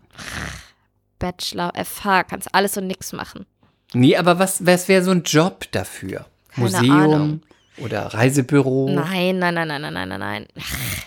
[1.17, 3.45] Bachelor, FH, kannst alles und nix machen.
[3.93, 6.25] Nee, aber was, was wäre so ein Job dafür?
[6.55, 7.41] Keine Museum Ahnung.
[7.77, 10.45] oder Reisebüro, Nein, nein, nein, nein, nein, nein, nein, nein.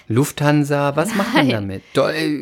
[0.08, 1.82] Lufthansa, was macht man damit?
[1.94, 2.38] Dol äh,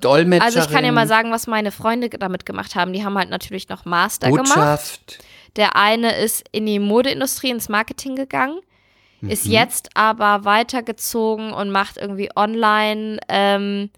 [0.00, 2.92] Dolmetscherin, Also ich kann ja mal sagen, was meine Freunde damit gemacht haben.
[2.92, 4.48] Die haben halt natürlich noch Master gemacht.
[4.48, 5.18] Botschaft.
[5.56, 8.58] Der eine ist in die Modeindustrie, ins Marketing gegangen,
[9.20, 9.30] Mhm.
[9.30, 13.90] ist jetzt aber weitergezogen und macht irgendwie online ähm,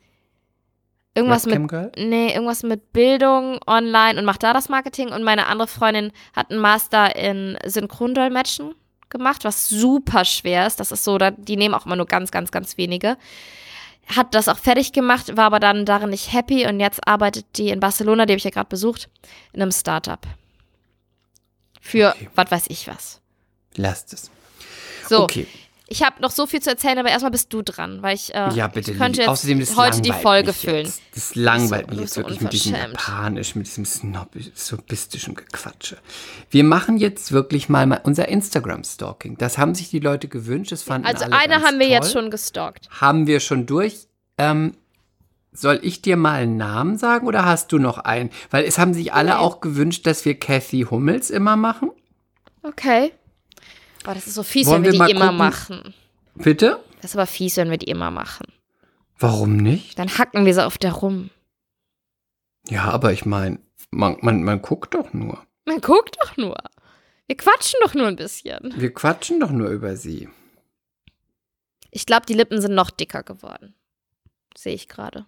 [1.16, 1.92] irgendwas mit Webcam Girl?
[1.96, 5.08] Nee, irgendwas mit Bildung online und macht da das Marketing.
[5.08, 8.74] Und meine andere Freundin hat einen Master in Synchrondolmetschen
[9.08, 10.78] gemacht, was super schwer ist.
[10.80, 13.16] Das ist so, da, die nehmen auch immer nur ganz, ganz, ganz wenige.
[14.14, 17.70] Hat das auch fertig gemacht, war aber dann darin nicht happy und jetzt arbeitet die
[17.70, 19.08] in Barcelona, die habe ich ja gerade besucht,
[19.52, 20.20] in einem Startup.
[21.80, 22.28] Für Okay.
[22.34, 23.20] was weiß ich was.
[23.74, 24.30] Lasst es.
[25.08, 25.46] So, Okay.
[25.88, 28.50] Ich habe noch so viel zu erzählen, aber erstmal bist du dran, weil ich, äh,
[28.54, 28.90] Ja, bitte.
[28.92, 30.86] ich könnte jetzt Außerdem, das heute die Folge füllen.
[30.86, 31.00] Jetzt.
[31.14, 32.74] Das langweilt Du mich jetzt so wirklich mit diesem.
[32.74, 35.98] Japanisch, mit diesem snobistischen Gequatsche.
[36.50, 39.36] Wir machen jetzt wirklich mal, mal unser Instagram-Stalking.
[39.38, 40.72] Das haben sich die Leute gewünscht.
[40.72, 41.94] Das fanden Also alle eine haben wir toll.
[41.94, 42.88] jetzt schon gestalkt.
[43.00, 44.08] Haben wir schon durch.
[44.38, 44.74] Ähm,
[45.52, 48.30] soll ich dir mal einen Namen sagen oder hast du noch einen?
[48.50, 49.36] Weil es haben sich alle Nee.
[49.36, 51.90] auch gewünscht, dass wir Kathy Hummels immer machen.
[52.62, 53.12] Okay.
[54.06, 55.38] Boah, das ist so fies, Wollen wenn wir, wir die immer gucken?
[55.38, 55.94] machen.
[56.36, 56.82] Bitte?
[57.02, 58.46] Das ist aber fies, wenn wir die immer machen.
[59.18, 59.98] Warum nicht?
[59.98, 61.30] Dann hacken wir so auf der rum.
[62.68, 63.58] Ja, aber ich meine,
[63.90, 65.44] man, man, man guckt doch nur.
[65.64, 66.56] Man guckt doch nur.
[67.26, 68.72] Wir quatschen doch nur ein bisschen.
[68.76, 70.28] Wir quatschen doch nur über sie.
[71.90, 73.74] Ich glaube, die Lippen sind noch dicker geworden.
[74.56, 75.26] Sehe ich gerade.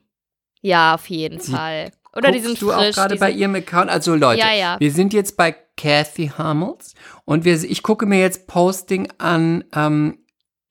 [0.60, 1.92] Ja, auf jeden Sie- Fall.
[2.16, 2.88] Oder die Guckst sind du frisch.
[2.90, 3.90] auch gerade die bei ihrem Account?
[3.90, 4.76] Also Leute, Ja, ja.
[4.80, 6.94] wir sind jetzt bei Kathy Hummels
[7.24, 10.18] und wir, ich gucke mir jetzt Posting an ähm,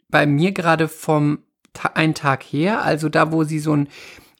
[0.10, 1.39] bei mir gerade vom
[1.73, 3.88] Ta einen Tag her, also da, wo sie so ein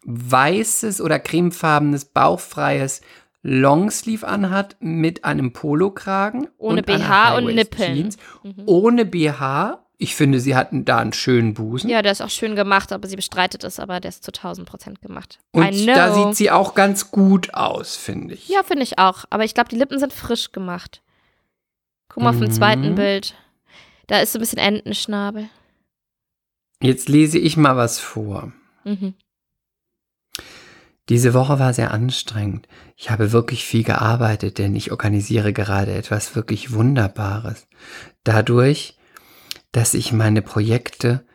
[0.06, 3.02] weißes oder cremefarbenes, bauchfreies
[3.44, 6.48] Longsleeve anhat mit einem Polokragen.
[6.58, 7.96] Ohne und BH und Nippeln.
[7.96, 8.18] Jeans.
[8.44, 8.64] Mhm.
[8.66, 9.86] Ohne BH.
[10.00, 11.90] Ich finde, sie hatten da einen schönen Busen.
[11.90, 14.70] Ja, der ist auch schön gemacht, aber sie bestreitet es, aber der ist zu 1000
[14.70, 15.40] Prozent gemacht.
[15.52, 18.48] Und da sieht sie auch ganz gut aus, finde ich.
[18.48, 19.26] Ja, finde ich auch.
[19.32, 21.02] Aber ich glaube, die Lippen sind frisch gemacht.
[22.10, 22.52] Guck mal auf dem Mhm.
[22.52, 23.34] zweiten Bild.
[24.06, 25.50] Da ist so ein bisschen Entenschnabel.
[26.82, 28.54] Jetzt lese ich mal was vor.
[28.84, 29.16] Mhm.
[31.10, 32.68] Diese Woche war sehr anstrengend.
[32.98, 37.68] Ich habe wirklich viel gearbeitet, denn ich organisiere gerade etwas wirklich Wunderbares.
[38.26, 38.97] Dadurch,
[39.72, 41.26] dass ich meine Projekte,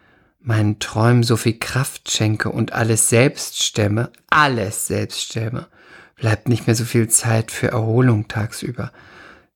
[0.40, 5.68] meinen Träumen so viel Kraft schenke und alles selbst stemme, alles selbst stemme,
[6.16, 8.92] bleibt nicht mehr so viel Zeit für Erholung tagsüber.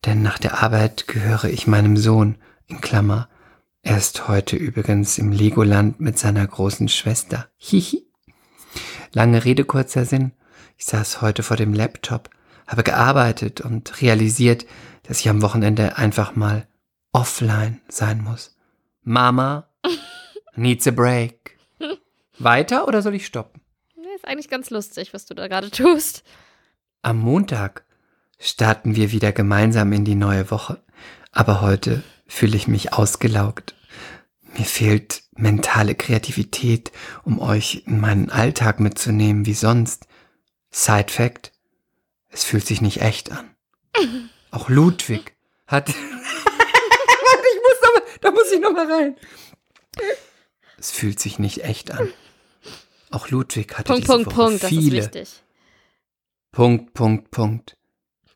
[0.04, 2.36] Denn nach der Arbeit gehöre ich meinem Sohn,
[2.68, 3.28] in Klammer,
[3.82, 7.46] er ist heute übrigens im Legoland mit seiner großen Schwester.
[7.56, 8.04] Hihi.
[9.12, 10.32] Lange Rede, kurzer Sinn.
[10.76, 12.30] Ich saß heute vor dem Laptop,
[12.66, 14.66] habe gearbeitet und realisiert,
[15.04, 16.66] dass ich am Wochenende einfach mal
[17.12, 18.55] offline sein muss.
[19.08, 19.68] Mama
[20.56, 21.56] needs a break.
[22.40, 23.60] Weiter oder soll ich stoppen?
[23.94, 26.24] Ja, ist eigentlich ganz lustig, was du da gerade tust.
[27.02, 27.84] Am Montag
[28.40, 30.82] starten wir wieder gemeinsam in die neue Woche,
[31.30, 33.76] aber heute fühle ich mich ausgelaugt.
[34.58, 36.90] Mir fehlt mentale Kreativität,
[37.22, 40.08] um euch in meinen Alltag mitzunehmen wie sonst.
[40.72, 41.52] Side Fact,
[42.30, 43.54] es fühlt sich nicht echt an.
[44.50, 45.36] Auch Ludwig
[45.68, 45.90] hat...
[45.90, 49.16] Warte, ich muss noch mal, da muss ich noch mal rein.
[50.78, 52.12] Es fühlt sich nicht echt an.
[53.10, 54.62] Auch Ludwig hatte Punkt, diese Punkt, Woche Punkt.
[54.62, 55.42] Das ist viele wichtig.
[56.52, 57.76] Punkt, Punkt, Punkt.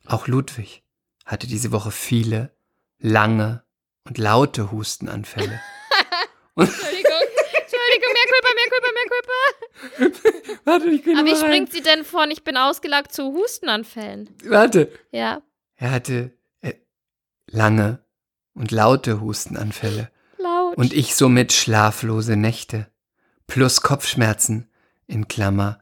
[0.05, 0.83] Auch Ludwig
[1.25, 2.55] hatte diese Woche viele,
[2.99, 3.63] lange
[4.05, 5.59] und laute Hustenanfälle.
[6.55, 7.11] Entschuldigung.
[7.53, 10.61] Entschuldigung, mehr Kulpa, mehr Kulpa, mehr Kulpa.
[10.65, 14.29] Warte, ich bin Aber wie springt sie denn von ich bin ausgelagt zu Hustenanfällen?
[14.45, 14.91] Warte.
[15.11, 15.41] Ja,
[15.75, 16.73] Er hatte äh,
[17.47, 18.03] lange
[18.53, 20.09] und laute Hustenanfälle.
[20.37, 20.77] laut.
[20.77, 22.87] Und ich somit schlaflose Nächte.
[23.47, 24.69] Plus Kopfschmerzen.
[25.07, 25.79] In Klammer.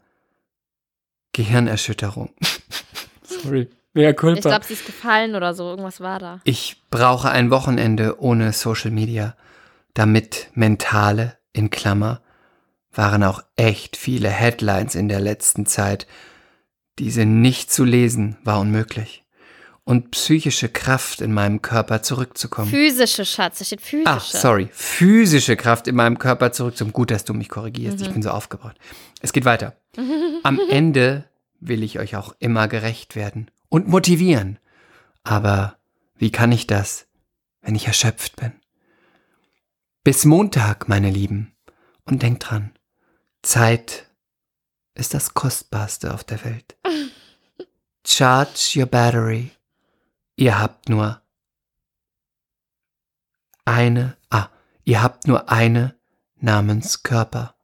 [1.34, 2.34] Gehirnerschütterung.
[3.24, 3.70] Sorry.
[3.94, 5.70] Mehr ich glaube, sie ist gefallen oder so.
[5.70, 6.42] Irgendwas war da.
[6.44, 9.36] Ich brauche ein Wochenende ohne Social Media,
[9.94, 12.22] damit mentale, in Klammer,
[12.92, 16.08] waren auch echt viele Headlines in der letzten Zeit.
[17.00, 19.24] Diese nicht zu lesen war unmöglich.
[19.84, 22.70] Und psychische Kraft in meinem Körper zurückzukommen.
[22.70, 23.60] Physische, Schatz.
[23.60, 24.08] Da steht physische.
[24.08, 24.70] Ah, sorry.
[24.72, 26.94] Physische Kraft in meinem Körper zurückzukommen.
[26.94, 28.02] Gut, dass du mich korrigierst.
[28.02, 28.78] Ich bin so aufgebracht.
[29.22, 29.76] Es geht weiter.
[30.44, 31.26] Am Ende
[31.60, 34.60] will ich euch auch immer gerecht werden und motivieren.
[35.24, 35.78] Aber
[36.16, 37.08] wie kann ich das,
[37.62, 38.54] wenn ich erschöpft bin.
[40.04, 41.56] Bis Montag, meine Lieben.
[42.06, 42.72] Und denkt dran,
[43.42, 44.08] Zeit
[44.96, 46.76] ist das Kostbarste auf der Welt.
[48.06, 49.52] Charge your battery.
[50.40, 51.22] Ihr habt nur
[53.66, 54.48] eine, ah,
[54.86, 56.00] ihr habt nur eine
[56.38, 57.56] namens Körper.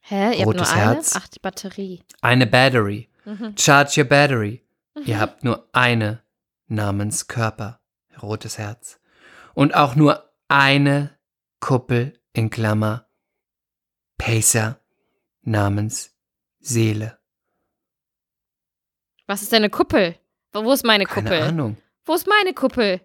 [0.00, 0.38] Hä?
[0.38, 0.94] Ihr Rotes habt nur eine?
[0.94, 1.16] Herz.
[1.16, 2.04] Ach, die Batterie.
[2.20, 3.10] Eine Battery.
[3.24, 3.56] Mhm.
[3.58, 4.64] Charge your battery.
[5.04, 6.22] Ihr habt nur eine
[6.68, 7.80] namens Körper.
[8.22, 9.00] Rotes Herz.
[9.54, 11.18] Und auch nur eine
[11.58, 13.08] Kuppel in Klammer.
[14.18, 14.78] Pacer
[15.42, 16.14] namens
[16.60, 17.18] Seele.
[19.26, 20.14] Was ist eine Kuppel?
[20.52, 21.42] Wo ist meine Keine Kuppel?
[21.42, 21.76] Ahnung.
[22.04, 23.00] Wo ist meine Kuppel?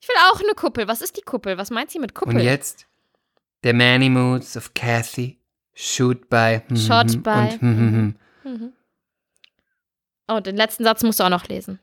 [0.00, 0.88] Ich will auch eine Kuppel.
[0.88, 1.56] Was ist die Kuppel?
[1.58, 2.36] Was meint sie mit Kuppel?
[2.36, 2.86] Und jetzt
[3.64, 5.38] der Many Moods of Kathy.
[5.74, 6.62] Shoot by.
[6.68, 7.58] mhm, Shot by.
[7.60, 8.52] Und, mhm, mhm.
[8.52, 8.72] Mhm.
[10.28, 11.78] Oh, den letzten Satz musst du auch noch lesen.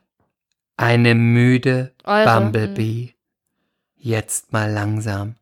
[0.76, 2.24] Eine müde Eure.
[2.40, 3.14] Bumblebee.
[3.96, 5.36] Jetzt mal langsam.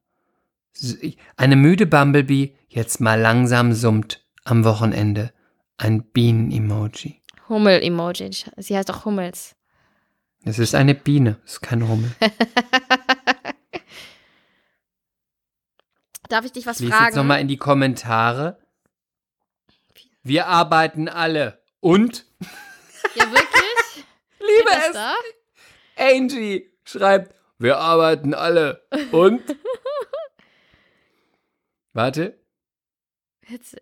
[1.36, 5.32] Eine müde Bumblebee jetzt mal langsam summt am Wochenende.
[5.78, 7.20] Ein Bienen-Emoji.
[7.48, 8.30] Hummel-Emoji.
[8.58, 9.56] Sie heißt auch Hummels.
[10.44, 12.10] Es ist eine Biene, es ist kein Hummel.
[16.28, 17.06] Darf ich dich was Ich lese fragen?
[17.06, 18.58] jetzt nochmal in die Kommentare.
[20.22, 21.62] Wir arbeiten alle.
[21.80, 22.26] Und?
[23.14, 23.96] ja, wirklich?
[24.40, 24.92] Liebe es!
[24.92, 25.14] da?
[25.96, 28.86] Angie schreibt, wir arbeiten alle.
[29.10, 29.42] Und?
[31.92, 32.38] Warte.
[33.42, 33.80] Witzig.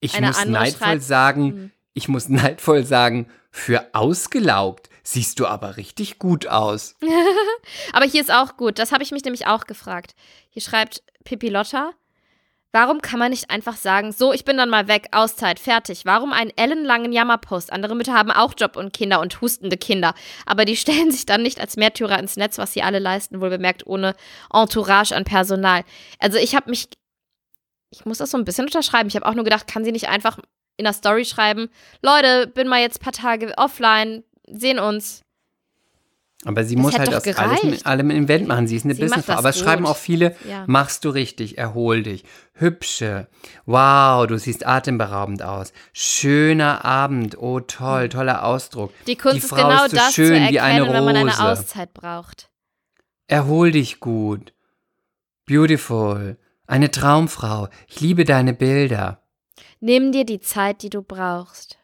[0.00, 1.72] Ich Eine muss neidvoll sagen, Hm.
[1.98, 6.94] Ich muss neidvoll sagen, für ausgelaugt siehst du aber richtig gut aus.
[7.92, 8.78] Aber hier ist auch gut.
[8.78, 10.14] Das habe ich mich nämlich auch gefragt.
[10.50, 11.90] Hier schreibt Pippi Lotta.
[12.70, 16.04] Warum kann man nicht einfach sagen, so, ich bin dann mal weg, Auszeit, fertig?
[16.04, 17.72] Warum einen ellenlangen Jammerpost?
[17.72, 20.14] Andere Mütter haben auch Job und Kinder und hustende Kinder.
[20.46, 23.50] Aber die stellen sich dann nicht als Märtyrer ins Netz, was sie alle leisten, wohl
[23.50, 24.14] bemerkt, ohne
[24.52, 25.82] Entourage an Personal.
[26.20, 26.90] Also ich habe mich,
[27.90, 29.08] ich muss das so ein bisschen unterschreiben.
[29.08, 30.38] Ich habe auch nur gedacht, kann sie nicht einfach
[30.78, 31.68] in der Story schreiben,
[32.02, 35.22] Leute, bin mal jetzt ein paar Tage offline, sehen uns.
[36.44, 38.68] Aber sie Das muss halt aus alles mit allem ein Event machen.
[38.68, 39.32] Sie ist eine Sie Businessfrau.
[39.32, 40.62] das Aber es schreiben auch viele, Ja.
[40.68, 42.22] machst du richtig, erhol dich.
[42.54, 43.26] Hübsche.
[43.66, 45.72] Wow, du siehst atemberaubend aus.
[45.92, 47.36] Schöner Abend.
[47.38, 48.92] Oh, toll, toller Ausdruck.
[49.08, 51.16] Die Kunst Die ist genau ist so das schön zu wie eine erkennen, wenn man
[51.16, 51.42] eine Rose.
[51.44, 52.50] Auszeit braucht.
[53.26, 54.52] Erhol dich gut.
[55.46, 56.38] Beautiful.
[56.68, 57.68] Eine Traumfrau.
[57.88, 59.22] Ich liebe deine Bilder.
[59.80, 61.78] Nimm dir die Zeit, die du brauchst.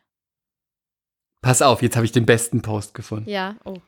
[1.41, 3.29] Pass auf, jetzt habe ich den besten Post gefunden.
[3.29, 3.79] Ja, oh.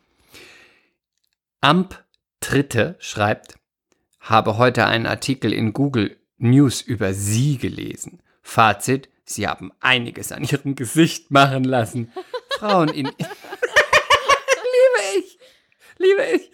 [1.60, 2.04] Amp
[2.40, 3.58] Dritte schreibt,
[4.20, 8.22] habe heute einen Artikel in Google News über Sie gelesen.
[8.42, 12.12] Fazit, Sie haben einiges an Ihrem Gesicht machen lassen.
[12.58, 13.06] Frauen in...
[13.16, 13.16] liebe
[15.18, 15.38] ich,
[15.98, 16.50] liebe ich.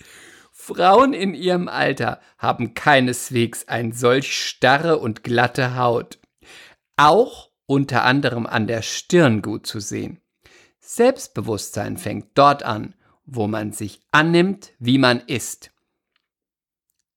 [0.53, 6.21] Frauen in ihrem Alter haben keineswegs ein solch starre und glatte Haut.
[7.05, 10.21] Auch unter anderem an der Stirn gut zu sehen.
[10.79, 12.95] Selbstbewusstsein fängt dort an,
[13.27, 15.73] wo man sich annimmt, wie man ist.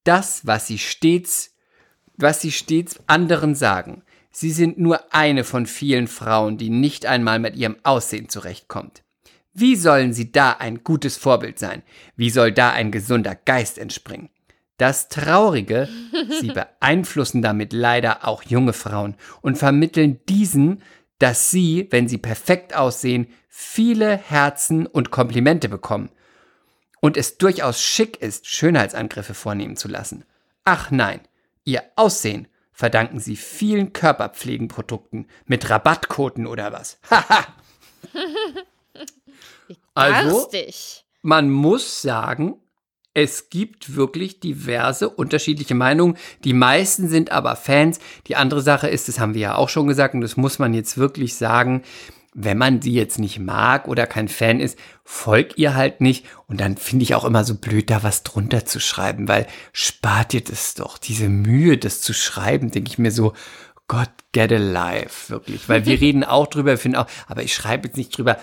[0.04, 1.54] Das, was sie stets,
[2.15, 4.02] was sie stets anderen sagen.
[4.32, 9.04] Sie sind nur eine von vielen Frauen, die nicht einmal mit ihrem Aussehen zurechtkommt.
[9.54, 11.84] Wie sollen sie da ein gutes Vorbild sein?
[12.15, 14.30] Wie soll da ein gesunder Geist entspringen?
[14.78, 15.88] Das Traurige,
[16.40, 20.82] sie beeinflussen damit leider auch junge Frauen und vermitteln diesen,
[21.20, 26.10] dass sie, wenn sie perfekt aussehen, viele Herzen und Komplimente bekommen
[27.00, 30.26] und es durchaus schick ist, Schönheitsangriffe vornehmen zu lassen.
[30.64, 31.22] Ach nein,
[31.64, 37.00] ihr Aussehen verdanken sie vielen Körperpflegenprodukten mit Rabattquoten oder was.
[37.10, 37.46] Haha.
[39.94, 40.50] also,
[41.22, 42.60] man muss sagen,
[43.15, 46.17] es gibt wirklich diverse unterschiedliche Meinungen.
[46.43, 47.99] Die meisten sind aber Fans.
[48.28, 50.73] Die andere Sache ist, das haben wir ja auch schon gesagt, und das muss man
[50.73, 51.82] jetzt wirklich sagen,
[52.34, 56.25] wenn man sie jetzt nicht mag oder kein Fan ist, folgt ihr halt nicht.
[56.47, 60.34] Und dann finde ich auch immer so blöd, da was drunter zu schreiben, weil spart
[60.34, 63.32] ihr das doch, diese Mühe, das zu schreiben, denke ich mir so,
[63.88, 65.69] Gott, get alive, wirklich.
[65.69, 68.38] Weil wir reden auch drüber, wir finden auch, aber ich schreibe jetzt nicht drüber,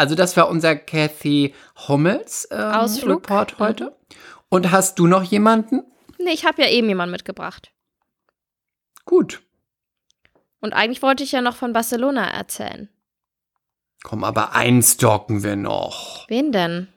[0.00, 1.54] Also das war unser Kathy
[1.88, 3.22] Hummels ähm, Ausflug.
[3.22, 3.96] Report heute.
[4.48, 5.82] Und hast du noch jemanden?
[6.18, 7.72] Nee, ich habe ja eben jemanden mitgebracht.
[9.04, 9.42] Gut.
[10.60, 12.88] Und eigentlich wollte ich ja noch von Barcelona erzählen.
[14.02, 16.28] Komm, aber einstalken wir noch.
[16.28, 16.88] Wen denn?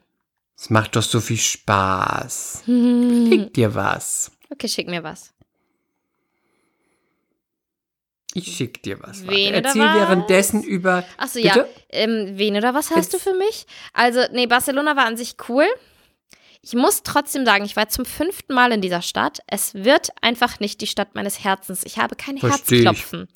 [0.58, 2.63] Es macht doch so viel Spaß.
[2.65, 3.28] Hm.
[3.30, 4.32] Schick dir was.
[4.50, 5.33] Okay, schick mir was.
[8.34, 9.28] Ich schick dir was.
[9.28, 9.96] Wen oder Erzähl was?
[9.96, 11.04] währenddessen über.
[11.17, 11.65] Achso, ja.
[11.89, 13.65] Ähm, wen oder was hast du Jetzt- für mich?
[13.93, 15.65] Also, nee, Barcelona war an sich cool.
[16.62, 19.39] Ich muss trotzdem sagen, ich war zum fünften Mal in dieser Stadt.
[19.48, 21.84] Es wird einfach nicht die Stadt meines Herzens.
[21.86, 22.86] Ich habe kein Versteh ich.
[22.86, 23.28] Herzklopfen.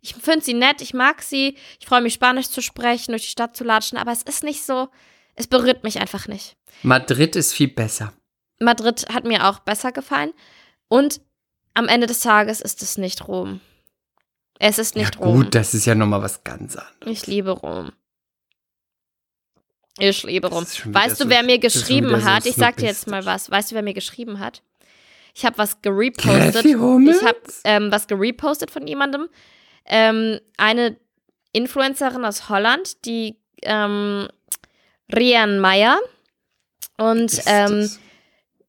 [0.00, 1.56] Ich finde sie nett, ich mag sie.
[1.78, 4.64] Ich freue mich, Spanisch zu sprechen, durch die Stadt zu latschen, aber es ist nicht
[4.64, 4.88] so,
[5.34, 6.56] es berührt mich einfach nicht.
[6.82, 8.12] Madrid ist viel besser.
[8.60, 10.32] Madrid hat mir auch besser gefallen.
[10.88, 11.20] Und
[11.74, 13.60] am Ende des Tages ist es nicht Rom.
[14.58, 15.36] Es ist nicht ja, Rom.
[15.42, 17.06] gut, das ist ja nochmal was ganz anderes.
[17.06, 17.92] Ich liebe Rom.
[19.98, 20.64] Ich liebe Rom.
[20.64, 22.46] Weißt du, so- wer mir schon wieder geschrieben so hat?
[22.46, 23.50] Ich sag dir jetzt mal was.
[23.50, 24.62] Weißt du, wer mir geschrieben hat?
[25.34, 26.64] Ich habe was gerepostet.
[26.64, 29.28] Ich habe ähm, was gerepostet von jemandem.
[29.84, 30.96] Ähm, eine
[31.52, 34.28] Influencerin aus Holland, die ähm,
[35.14, 35.98] Rian Meyer.
[36.96, 37.90] Und ähm,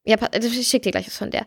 [0.04, 1.46] ja, ich schick dir gleich was von der.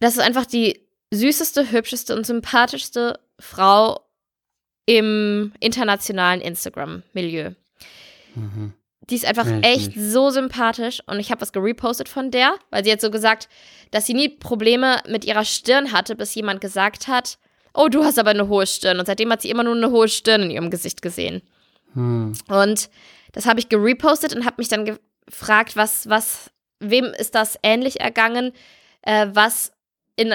[0.00, 0.80] Das ist einfach die
[1.12, 4.00] süßeste, hübscheste und sympathischste Frau
[4.86, 7.52] im internationalen Instagram-Milieu.
[8.34, 8.72] Mhm.
[9.10, 12.84] Die ist einfach ich echt so sympathisch und ich habe was gerepostet von der, weil
[12.84, 13.48] sie hat so gesagt,
[13.90, 17.38] dass sie nie Probleme mit ihrer Stirn hatte, bis jemand gesagt hat,
[17.74, 18.98] oh, du hast aber eine hohe Stirn.
[18.98, 21.42] Und seitdem hat sie immer nur eine hohe Stirn in ihrem Gesicht gesehen.
[21.94, 22.32] Hm.
[22.48, 22.90] Und
[23.32, 28.00] das habe ich gerepostet und habe mich dann gefragt, was, was, wem ist das ähnlich
[28.00, 28.52] ergangen,
[29.02, 29.72] äh, was
[30.16, 30.34] in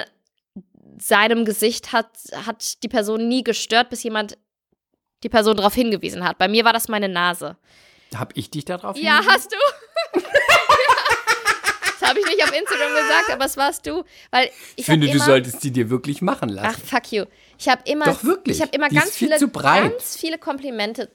[0.99, 2.09] seinem Gesicht hat,
[2.45, 4.37] hat die Person nie gestört, bis jemand
[5.23, 6.37] die Person darauf hingewiesen hat.
[6.37, 7.57] Bei mir war das meine Nase.
[8.15, 9.31] Hab ich dich da drauf Ja, hingewiesen?
[9.33, 10.19] hast du?
[11.99, 14.03] das habe ich nicht auf Instagram gesagt, aber es warst du.
[14.31, 16.81] Weil ich Ich finde, hab du immer, solltest die dir wirklich machen Ach, lassen.
[16.85, 17.25] fuck you.
[17.57, 18.57] Ich habe immer, Doch, wirklich.
[18.57, 21.09] Ich habe immer Die ganz viel viele, ganz viele Komplimente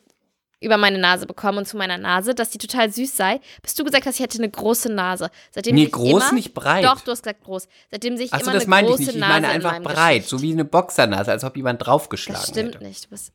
[0.61, 3.85] über meine Nase bekommen und zu meiner Nase, dass die total süß sei, bis du
[3.85, 5.31] gesagt hast, ich hätte eine große Nase.
[5.53, 6.85] Seitdem Nee, ich groß, immer, nicht breit.
[6.85, 7.69] Doch, du hast gesagt groß.
[7.91, 9.15] Seitdem sehe ich Achso, immer das eine meine ich große nicht.
[9.15, 10.29] Ich Nase meine in einfach breit, Gesicht.
[10.31, 12.85] so wie eine Boxernase, als ob jemand draufgeschlagen Das stimmt hätte.
[12.85, 13.05] nicht.
[13.05, 13.33] Du, bist,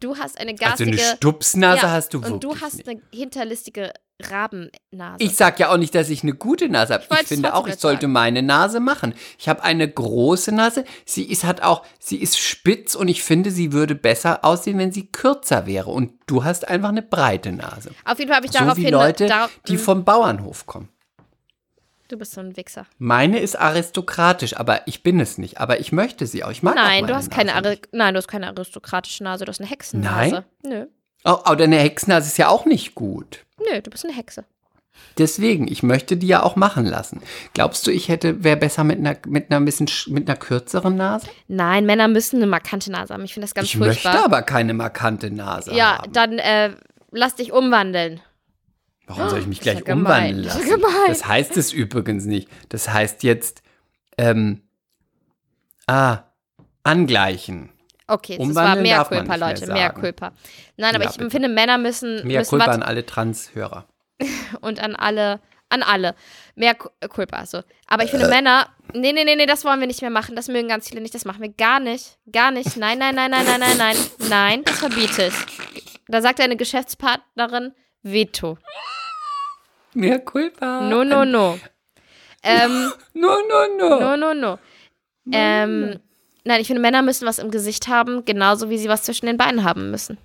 [0.00, 0.90] du hast eine Also garstige...
[0.92, 2.88] eine Stupsnase Ja, hast du wirklich Und du hast nicht.
[2.88, 5.16] eine hinterlistige Rabennase.
[5.18, 7.04] Ich sag ja auch nicht, dass ich eine gute Nase habe.
[7.10, 8.12] Ich Ich, finde auch, ich sollte sagen.
[8.12, 9.14] meine Nase machen.
[9.38, 10.84] Ich habe eine große Nase.
[11.04, 14.92] Sie ist hat auch, sie ist spitz und ich finde, sie würde besser aussehen, wenn
[14.92, 15.90] sie kürzer wäre.
[15.90, 17.90] Und du hast einfach eine breite Nase.
[18.04, 18.92] Auf jeden Fall habe ich So darauf wie hin...
[18.92, 19.28] Leute,
[19.68, 20.88] die Mm, vom Bauernhof kommen.
[22.08, 22.86] Du bist so ein Wichser.
[22.98, 25.58] Meine ist aristokratisch, aber ich bin es nicht.
[25.58, 26.50] Aber ich möchte sie auch.
[26.50, 29.24] Ich mag auch Nein, meine du hast keine Nase Ari Nein, du hast keine aristokratische
[29.24, 30.44] Nase, du hast eine Hexennase.
[30.62, 30.86] Nö.
[31.24, 33.44] Oh, aber eine Hexennase ist ja auch nicht gut.
[33.58, 34.44] Nö, du bist eine Hexe.
[35.16, 37.22] Deswegen, ich möchte die ja auch machen lassen.
[37.52, 40.96] Glaubst du, ich hätte, wäre besser mit einer, mit einer bisschen, sch- mit einer kürzeren
[40.96, 41.28] Nase?
[41.46, 43.24] Nein, Männer müssen eine markante Nase haben.
[43.24, 44.12] Ich finde das ganz ich furchtbar.
[44.12, 46.12] möchte aber keine markante Nase ja, haben.
[46.12, 46.70] dann äh,
[47.12, 48.20] lass dich umwandeln.
[49.06, 50.68] Warum soll ich mich Das ist gleich ja umwandeln Das lassen?
[50.70, 50.92] gemein.
[51.08, 52.48] Das heißt es übrigens nicht.
[52.70, 53.62] Das heißt jetzt,
[54.18, 54.62] ähm,
[55.86, 56.18] ah,
[56.82, 57.70] angleichen.
[58.06, 59.90] Okay, das war mehr Culpa, mehr Leute, mehr.
[59.90, 60.32] Culpa.
[60.76, 61.30] Nein, aber Ja, ich bitte.
[61.30, 63.86] finde, Männer müssen, Mehr müssen Kulpa was an alle Trans-Hörer.
[64.60, 65.40] und an alle,
[65.70, 66.14] an alle.
[66.54, 67.62] Mehr Ku- äh, Culpa, so.
[67.86, 70.36] Aber ich finde Männer, nee, nee, nee, nee, das wollen wir nicht mehr machen.
[70.36, 71.14] Das mögen ganz viele nicht.
[71.14, 72.18] Das machen wir gar nicht.
[72.30, 72.76] Gar nicht.
[72.76, 73.96] Nein, nein, nein, nein, nein, nein, nein.
[74.28, 75.34] Nein, das verbiete ich.
[76.08, 78.58] Da sagt eine Geschäftspartnerin, Veto.
[79.94, 80.82] Mehr Kulpa.
[80.82, 81.58] No, no, no.
[82.46, 84.00] Ähm, No, no, no.
[84.00, 84.58] no, no, no.
[85.32, 85.98] Ähm,
[86.44, 89.36] nein, ich finde, Männer müssen was im Gesicht haben, genauso wie sie was zwischen den
[89.36, 90.18] Beinen haben müssen.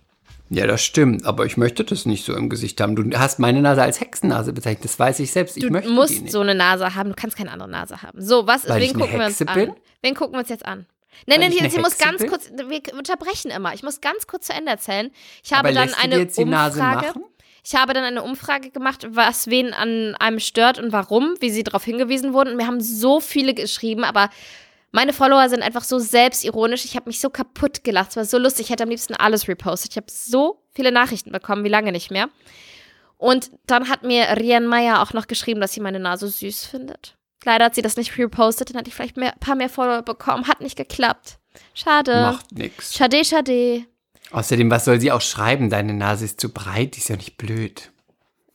[0.51, 2.95] Ja, das stimmt, aber ich möchte das nicht so im Gesicht haben.
[2.95, 5.57] Du hast meine Nase als Hexennase bezeichnet, das weiß ich selbst.
[5.57, 6.31] Ich Du möchte die musst nicht.
[6.31, 8.19] so eine Nase haben, du kannst keine andere Nase haben.
[8.19, 9.59] So, was, Weil ich wen gucken wir uns Hexe an?
[9.67, 9.73] bin?
[10.01, 10.87] Wen gucken wir uns jetzt an?
[11.27, 12.29] Nein, nein, ich sie muss Hexe ganz bin?
[12.29, 13.73] kurz, wir unterbrechen immer.
[13.75, 15.11] Ich muss ganz kurz zu Ende erzählen.
[15.43, 17.13] Ich habe aber dann eine die Umfrage.
[17.63, 21.63] Ich habe dann eine Umfrage gemacht, was wen an einem stört und warum, wie sie
[21.63, 22.51] darauf hingewiesen wurden.
[22.51, 24.29] Und mir haben so viele geschrieben, aber
[24.91, 26.85] meine Follower sind einfach so selbstironisch.
[26.85, 28.11] Ich habe mich so kaputt gelacht.
[28.11, 28.65] Es war so lustig.
[28.67, 29.91] Ich hätte am liebsten alles repostet.
[29.91, 32.29] Ich habe so viele Nachrichten bekommen, wie lange nicht mehr.
[33.17, 37.15] Und dann hat mir Rian Meyer auch noch geschrieben, dass sie meine Nase süß findet.
[37.45, 40.47] Leider hat sie das nicht repostet, dann hatte ich vielleicht ein paar mehr Follower bekommen.
[40.47, 41.37] Hat nicht geklappt.
[41.73, 42.13] Schade.
[42.21, 42.95] Macht nix.
[42.95, 43.85] Schade, schade.
[44.31, 45.69] Außerdem, was soll sie auch schreiben?
[45.69, 47.91] Deine Nase ist zu breit, die ist ja nicht blöd.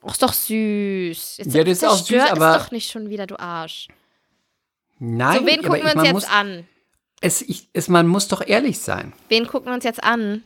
[0.02, 1.38] Och, ist doch süß.
[1.38, 3.88] Jetzt Ja, das ist auch süß, aber- es doch nicht schon wieder, du Arsch.
[4.98, 6.66] Nein, So, wen gucken ich, wir uns jetzt muss, an?
[7.20, 9.12] Es, ich, es, man muss doch ehrlich sein.
[9.28, 10.42] Wen gucken wir uns jetzt an?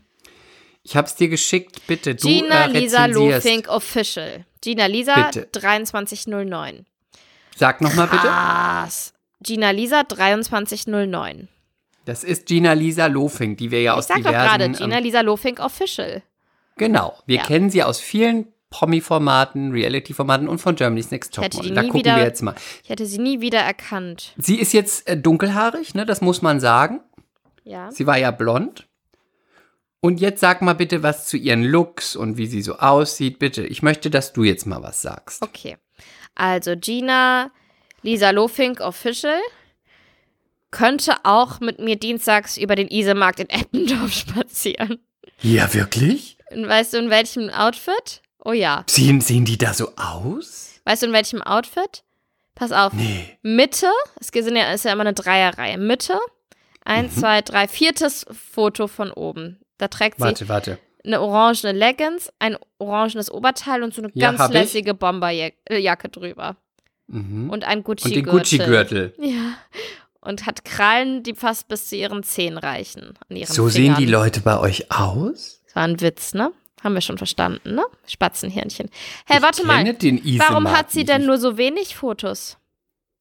[0.82, 2.14] Ich hab's dir geschickt, bitte.
[2.14, 3.06] Du Gina äh, Lisa.
[3.06, 4.44] Lofink Official.
[4.62, 5.48] Gina Lisa Bitte.
[5.52, 6.86] 2309.
[7.56, 8.28] Sag nochmal bitte.
[9.42, 11.48] Gina Lisa 2309.
[12.04, 14.58] Das ist Gina Lisa Lofing, die wir ja Ich aus sag doch diversen...
[14.58, 16.22] gerade, Gina ähm, Lisa Lofink Official.
[16.76, 17.42] genau, wir Ja.
[17.44, 21.68] kennen sie aus vielen Promi-Formaten, Reality-Formaten und von Germany's Next Topmodel.
[21.70, 22.54] die Da gucken wieder- wir jetzt mal.
[22.82, 24.34] Ich hätte sie nie wieder erkannt.
[24.36, 26.04] Sie ist jetzt äh, dunkelhaarig, ne?
[26.04, 27.00] Das muss man sagen.
[27.64, 27.90] Ja.
[27.90, 28.86] Sie war ja blond.
[30.00, 33.38] Und jetzt sag mal bitte was zu ihren Looks und wie sie so aussieht.
[33.38, 35.42] Bitte, ich möchte, dass du jetzt mal was sagst.
[35.42, 35.76] Okay.
[36.34, 37.50] Also Gina,
[38.02, 39.40] Lisa Lofink Official
[40.70, 44.98] könnte auch mit mir dienstags über den Isemarkt in Eppendorf spazieren.
[45.40, 46.38] Ja, wirklich?
[46.50, 48.22] Und weißt du in welchem Outfit?
[48.48, 48.82] Oh ja.
[48.88, 50.70] Sehen, sehen die da so aus?
[50.84, 52.02] Weißt du in welchem Outfit?
[52.54, 52.94] Pass auf.
[52.94, 53.38] Nee.
[53.42, 53.88] Mitte,
[54.20, 55.76] es sind ja, ist ja immer eine Dreierreihe.
[55.76, 56.18] Mitte,
[56.82, 57.20] eins, Mhm.
[57.20, 59.60] zwei, drei, viertes Foto von oben.
[59.76, 60.78] Da trägt sie Warte, warte.
[61.04, 64.54] eine orangene Leggings, ein orangenes Oberteil und so eine Ja, ganz hab ich.
[64.54, 66.56] lässige Bomberjacke drüber.
[67.06, 67.50] Mhm.
[67.50, 68.32] Und ein Und den Gucci-Gürtel.
[68.32, 69.14] Gucci-Gürtel.
[69.20, 69.54] Ja.
[70.22, 73.12] Und hat Krallen, die fast bis zu ihren Zehen reichen.
[73.44, 73.70] So Fingern.
[73.70, 75.60] sehen die Leute bei euch aus?
[75.66, 76.50] Das war ein Witz, ne?
[76.82, 77.84] Haben wir schon verstanden, ne?
[78.06, 78.88] Spatzenhirnchen.
[79.26, 79.84] Hey, Ich warte mal.
[80.38, 82.56] Warum hat sie denn nur so wenig Fotos?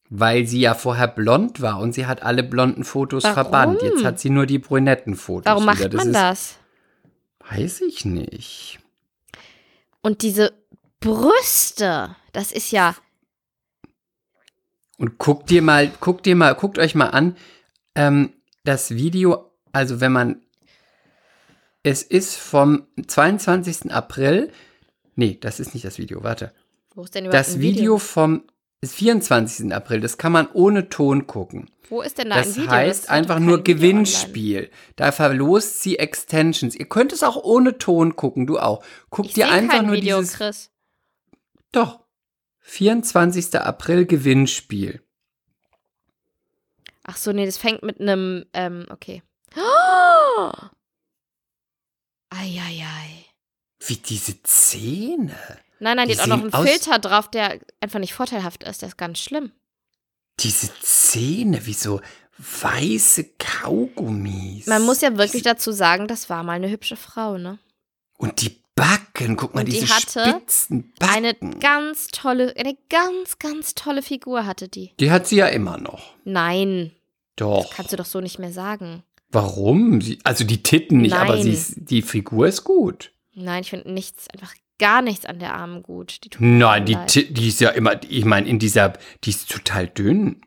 [0.09, 3.33] Weil sie ja vorher blond war und sie hat alle blonden Fotos Warum?
[3.33, 3.81] verbannt.
[3.81, 5.45] Jetzt hat sie nur die brünetten Fotos.
[5.45, 5.73] Warum wieder.
[5.73, 6.57] macht man ist, das?
[7.49, 8.79] Weiß ich nicht.
[10.01, 10.53] Und diese
[10.99, 12.95] Brüste, das ist ja.
[14.97, 17.35] Und guckt dir mal, guckt dir mal, guckt euch mal an,
[17.95, 18.33] ähm,
[18.63, 20.41] das Video, also wenn man,
[21.87, 23.91] es ist vom 22.
[23.91, 24.51] April,
[25.15, 26.51] nee, das ist nicht das Video, warte.
[26.93, 28.43] Wo ist denn überhaupt Das ein Video vom
[28.83, 29.73] 24.
[29.73, 31.69] April, das kann man ohne Ton gucken.
[31.89, 32.69] Wo ist denn da ein Das Video?
[32.69, 34.69] heißt ist einfach doch nur Video Gewinnspiel.
[34.97, 36.75] Da verlost sie Extensions.
[36.75, 38.83] Ihr könnt es auch ohne Ton gucken, du auch.
[39.09, 39.29] Guck online.
[39.29, 40.35] Ich dir einfach kein nur Video, dieses.
[40.35, 40.71] Chris.
[41.71, 42.01] Doch.
[42.59, 43.55] 24.
[43.61, 45.01] April Gewinnspiel.
[47.03, 49.23] Ach so, nee, das fängt mit einem, ähm, okay.
[49.55, 50.51] Oh!
[52.29, 53.25] Eieiei.
[53.85, 55.37] Wie diese Zähne.
[55.79, 58.63] Nein, nein, die, Die hat auch noch einen aus- Filter drauf, der einfach nicht vorteilhaft
[58.63, 58.81] ist.
[58.81, 59.51] Der ist ganz schlimm.
[60.39, 62.01] Diese Zähne, wie so
[62.37, 64.67] weiße Kaugummis.
[64.67, 67.59] Man muss ja wirklich dazu sagen, das war mal eine hübsche Frau, ne?
[68.17, 71.13] Und die Backen, guck mal, Und die diese hatte spitzen Backen.
[71.15, 74.93] Eine ganz tolle, eine ganz, ganz tolle Figur hatte die.
[74.99, 76.13] die hat sie ja immer noch.
[76.25, 76.91] Nein,
[77.37, 77.71] Doch.
[77.73, 79.03] kannst du doch so nicht mehr sagen.
[79.29, 80.01] Warum?
[80.01, 81.43] Sie, also die Titten nicht, aber Nein.
[81.43, 83.11] sie ist, die Figur ist gut.
[83.35, 86.19] Nein, ich finde nichts, einfach gar nichts an der Armen gut.
[86.23, 86.97] Die Nein, die,
[87.33, 90.41] die ist ja immer, ich meine, in dieser, die ist total dünn.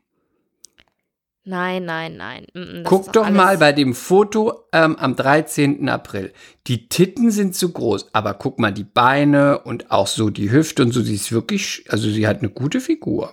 [1.44, 2.46] Nein, nein, nein.
[2.54, 5.88] Mm, mm, das Guck doch alles- mal bei dem Foto ähm, am 13.
[5.88, 6.32] April.
[6.66, 10.82] Die Titten sind zu groß, aber guck mal die Beine und auch so die Hüfte
[10.82, 11.00] und so.
[11.00, 13.32] Sie ist wirklich, also sie hat eine gute Figur.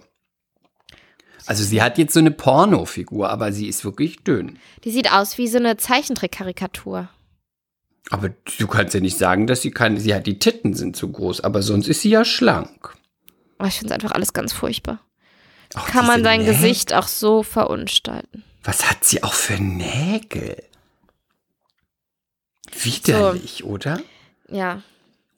[1.48, 4.60] Also sie hat jetzt so eine Porno-Figur, aber sie ist wirklich dünn.
[4.84, 7.10] Die sieht aus wie so eine Zeichentrick-Karikatur.
[8.10, 8.30] Aber
[8.60, 11.42] du kannst ja nicht sagen, dass sie keine, sie hat die Titten sind zu groß,
[11.42, 12.96] aber sonst ist sie ja schlank.
[13.58, 15.00] Aber ich finde es einfach alles ganz furchtbar.
[15.76, 16.54] Auch Kann man sein Nägel.
[16.54, 18.44] Gesicht auch so verunstalten.
[18.64, 20.64] Was hat sie auch für Nägel?
[22.82, 24.02] Widerlich, oder?
[24.50, 24.82] Ja.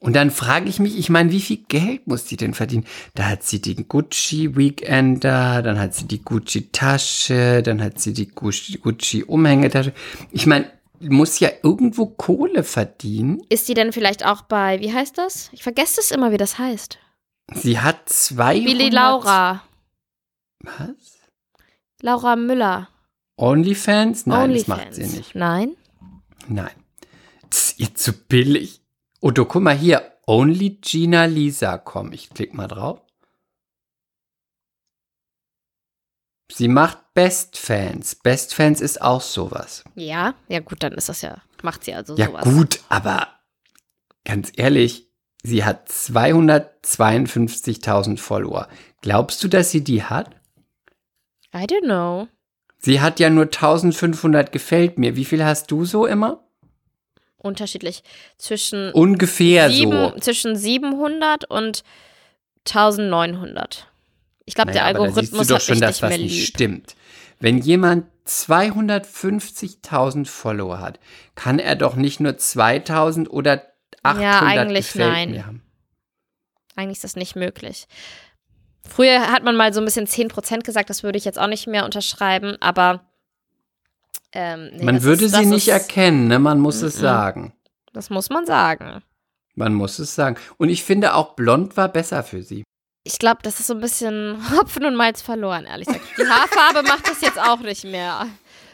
[0.02, 2.86] Und dann frage ich mich, ich meine, wie viel Geld muss die denn verdienen?
[3.14, 8.14] Da hat sie den Gucci Weekender, dann hat sie die Gucci Tasche, dann hat sie
[8.14, 9.92] die Gucci, Umhängetasche.
[10.32, 10.70] Ich meine,
[11.00, 13.42] muss ja irgendwo Kohle verdienen.
[13.50, 15.50] Ist die denn vielleicht auch bei, wie heißt das?
[15.52, 16.98] Ich vergesse es immer, wie das heißt.
[17.52, 18.64] Sie hat 200...
[18.64, 19.62] Billy Laura.
[20.60, 21.18] Was?
[22.00, 22.88] Laura Müller.
[23.36, 24.24] Onlyfans?
[24.24, 24.84] Nein, das Onlyfans.
[24.84, 25.34] macht sie nicht.
[25.34, 25.72] Nein?
[26.48, 26.70] Nein.
[27.50, 28.79] Das ist ihr zu billig.
[29.20, 30.12] Oh, du, guck mal hier.
[30.26, 31.76] Only Gina Lisa.
[31.78, 33.00] Komm, ich klick mal drauf.
[36.52, 38.14] Sie macht Best Fans.
[38.16, 39.84] Best Fans ist auch sowas.
[39.94, 42.44] Ja, ja gut, dann ist das ja, macht sie also Ja, sowas.
[42.44, 43.28] gut, aber
[44.24, 45.08] ganz ehrlich,
[45.42, 48.68] sie hat 252.000 Follower.
[49.00, 50.34] Glaubst du, dass sie die hat?
[51.54, 52.26] I don't know.
[52.78, 55.14] Sie hat ja nur 1500 gefällt mir.
[55.16, 56.44] Wie viel hast du so immer?
[57.42, 58.02] Unterschiedlich.
[58.38, 60.10] Zwischen, Ungefähr sieben, so.
[60.20, 61.82] zwischen 700 und
[62.68, 63.86] 1900.
[64.44, 66.18] Ich glaube, der Naja, siehst Algorithmus du doch hat schon, mich dass nicht was mehr
[66.18, 66.46] nicht lieb.
[66.46, 66.94] stimmt.
[67.38, 71.00] Wenn jemand 250.000 Follower hat,
[71.34, 73.62] kann er doch nicht nur 2000 oder
[74.02, 75.30] 800 eigentlich gefällt nein.
[75.30, 75.62] mir haben.
[76.76, 77.86] Eigentlich ist das nicht möglich.
[78.88, 81.66] Früher hat man mal so ein bisschen 10% gesagt, das würde ich jetzt auch nicht
[81.66, 83.06] mehr unterschreiben, aber
[84.32, 86.38] ähm, nee, Man das würde ist, sie nicht ist, erkennen, ne?
[86.38, 87.00] man muss es Mhm.
[87.00, 87.52] sagen.
[87.92, 89.02] Das muss man sagen.
[89.54, 90.36] Man muss es sagen.
[90.58, 92.62] Und ich finde auch blond war besser für sie.
[93.02, 96.04] Ich glaube, das ist so ein bisschen Hopfen und Malz verloren, ehrlich gesagt.
[96.18, 98.26] Die Haarfarbe macht das jetzt auch nicht mehr.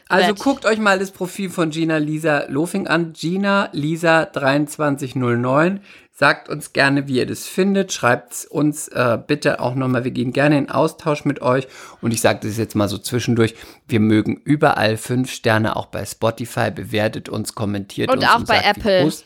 [0.08, 0.38] Also Bett.
[0.42, 3.12] guckt euch mal das Profil von Gina Lisa Lofing an.
[3.12, 5.80] Gina Lisa 2309.
[6.18, 7.92] Sagt uns gerne, wie ihr das findet.
[7.92, 10.04] Schreibt uns äh, bitte auch nochmal.
[10.04, 11.66] Wir gehen gerne in Austausch mit euch.
[12.00, 13.54] Und ich sage das jetzt mal so zwischendurch.
[13.86, 16.70] Wir mögen überall fünf Sterne, auch bei Spotify.
[16.70, 18.28] Bewertet uns, kommentiert Und uns.
[18.28, 19.02] auch bei sagt, Apple.
[19.04, 19.22] groß-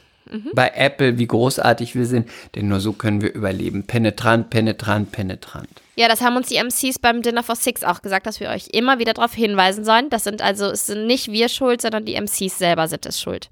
[0.55, 2.29] Bei Apple, wie großartig wir sind.
[2.57, 3.85] Denn nur so können wir überleben.
[3.85, 5.69] Penetrant, penetrant, penetrant.
[6.01, 8.69] Ja, das haben uns die MCs beim Dinner for Six auch gesagt, dass wir euch
[8.73, 10.09] immer wieder darauf hinweisen sollen.
[10.09, 13.51] Das sind also, es sind nicht wir schuld, sondern die MCs selber sind es schuld.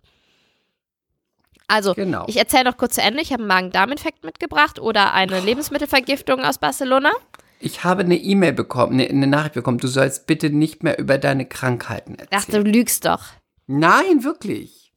[1.67, 2.25] Also, Genau.
[2.27, 3.21] ich erzähle noch kurz zu Ende.
[3.21, 7.11] Ich habe einen Magen-Darm-Infekt mitgebracht oder eine Lebensmittelvergiftung aus Barcelona.
[7.61, 9.77] Ich habe eine E-Mail bekommen, eine, eine Nachricht bekommen.
[9.77, 12.65] Du sollst bitte nicht mehr über deine Krankheiten Ach, du erzählen.
[12.65, 13.25] lügst doch.
[13.67, 14.91] Nein, wirklich.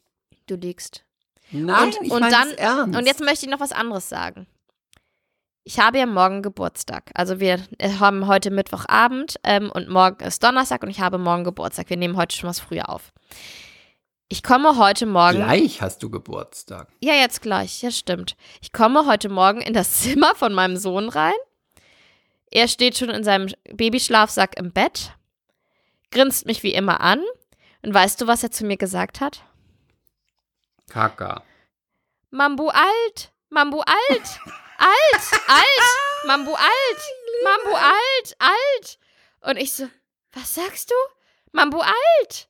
[0.47, 1.03] Du lügst.
[1.51, 2.97] Nein, und, ich und dann, es ernst.
[2.97, 4.47] und jetzt möchte ich noch was anderes sagen.
[5.73, 7.11] Ich habe ja morgen Geburtstag.
[7.13, 7.65] Also wir
[7.97, 11.89] haben heute Mittwochabend ähm, und morgen ist Donnerstag und ich habe morgen Geburtstag.
[11.89, 13.13] Wir nehmen heute schon was früher auf.
[14.27, 15.37] Ich komme heute Morgen.
[15.37, 16.89] Gleich hast du Geburtstag.
[16.99, 17.81] Ja, jetzt gleich.
[17.81, 18.35] Ja, stimmt.
[18.59, 21.31] Ich komme heute Morgen in das Zimmer von meinem Sohn rein.
[22.51, 25.13] Er steht schon in seinem Babyschlafsack im Bett,
[26.11, 27.21] grinst mich wie immer an.
[27.81, 29.45] Und weißt du, was er zu mir gesagt hat?
[30.89, 31.43] Kaka.
[32.29, 34.39] Mambu alt, Mambu alt,
[34.81, 35.87] alt, alt,
[36.25, 37.01] Mambu alt,
[37.43, 38.97] Mambu alt, alt.
[39.41, 39.87] Und ich so,
[40.33, 40.95] was sagst du?
[41.51, 42.47] Mambu alt.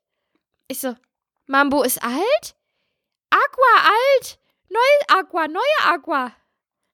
[0.68, 0.96] Ich so,
[1.48, 2.56] Mambu ist alt?
[3.30, 6.32] Aqua alt, neue Aqua, neue Aqua.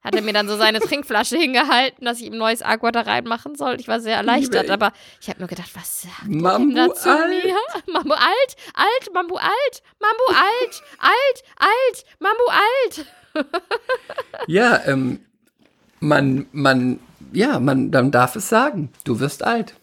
[0.03, 3.55] Hat er mir dann so seine Trinkflasche hingehalten, dass ich ihm neues Aqua da reinmachen
[3.55, 3.79] soll.
[3.79, 7.27] Ich war sehr erleichtert, aber ich habe nur gedacht, was sagt er denn dazu alt.
[7.27, 7.55] mir?
[7.93, 13.05] Mambu alt, alt, Mambu alt, Mambu alt, alt, alt, Mambu alt.
[14.47, 15.19] Ja, ähm,
[15.99, 16.99] man, man,
[17.33, 18.91] ja, man, dann darf es sagen.
[19.03, 19.75] Du wirst alt.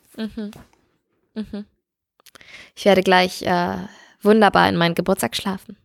[2.75, 3.77] Ich werde gleich äh,
[4.23, 5.77] wunderbar in meinen Geburtstag schlafen.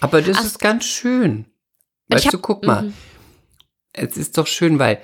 [0.00, 0.44] Aber das Ach.
[0.44, 1.46] ist ganz schön.
[2.08, 2.82] Weißt hab- du, guck mal.
[2.82, 2.94] Mhm.
[3.92, 5.00] Es ist doch schön, weil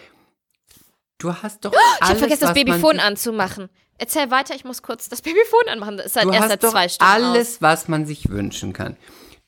[1.19, 3.69] du hast doch Ich alles, habe vergessen, das sich- anzumachen.
[3.99, 5.99] Erzähl weiter, ich muss kurz das Babyphon anmachen.
[5.99, 7.63] Das ist halt Du erst hast seit doch zwei Stunden alles, aus.
[7.63, 8.97] was man sich wünschen kann.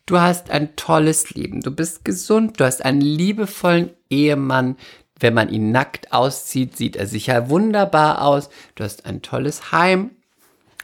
[0.07, 1.61] Du hast ein tolles Leben.
[1.61, 2.59] Du bist gesund.
[2.59, 4.77] Du hast einen liebevollen Ehemann.
[5.19, 8.51] Wenn man ihn nackt auszieht, sieht er sicher wunderbar aus.
[8.75, 10.11] Du hast ein tolles Heim.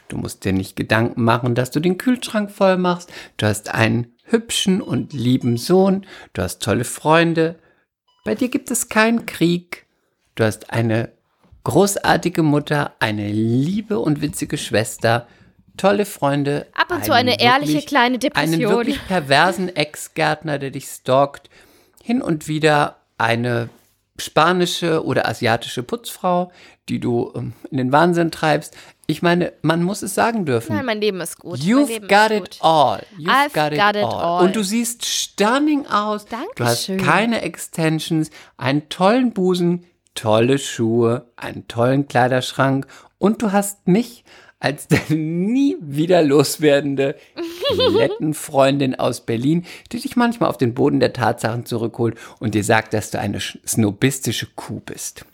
[0.07, 3.11] Du musst dir nicht Gedanken machen, dass du den Kühlschrank voll machst.
[3.37, 6.05] Du hast einen hübschen und lieben Sohn.
[6.33, 7.59] Du hast tolle Freunde.
[8.23, 9.85] Bei dir gibt es keinen Krieg.
[10.35, 11.11] Du hast eine
[11.63, 15.27] großartige Mutter, eine liebe und witzige Schwester,
[15.79, 16.67] tolle Freunde.
[16.73, 18.59] Ab und zu einen eine ehrliche wirklich- kleine Einen Depression.
[18.71, 21.49] wirklich perversen Ex-Gärtner, der dich stalkt.
[22.03, 23.69] Hin und wieder eine
[24.17, 26.51] spanische oder asiatische Putzfrau,
[26.89, 28.75] die du ähm, in den Wahnsinn treibst.
[29.07, 30.75] Ich meine, man muss es sagen dürfen.
[30.75, 31.57] Nein, mein Leben ist gut.
[31.59, 32.57] You've got it gut.
[32.61, 33.01] all.
[33.17, 34.13] You've I've got, it, got it all.
[34.13, 34.45] all.
[34.45, 36.25] Und du siehst stunning aus.
[36.25, 36.97] Du hast Dankeschön.
[36.97, 42.85] keine Extensions, einen tollen Busen, tolle Schuhe, einen tollen Kleiderschrank
[43.17, 44.23] und du hast mich
[44.59, 47.15] als deine nie wieder loswerdende
[48.33, 52.93] Freundin aus Berlin, die dich manchmal auf den Boden der Tatsachen zurückholt und dir sagt,
[52.93, 55.25] dass du eine sch- snobistische Kuh bist.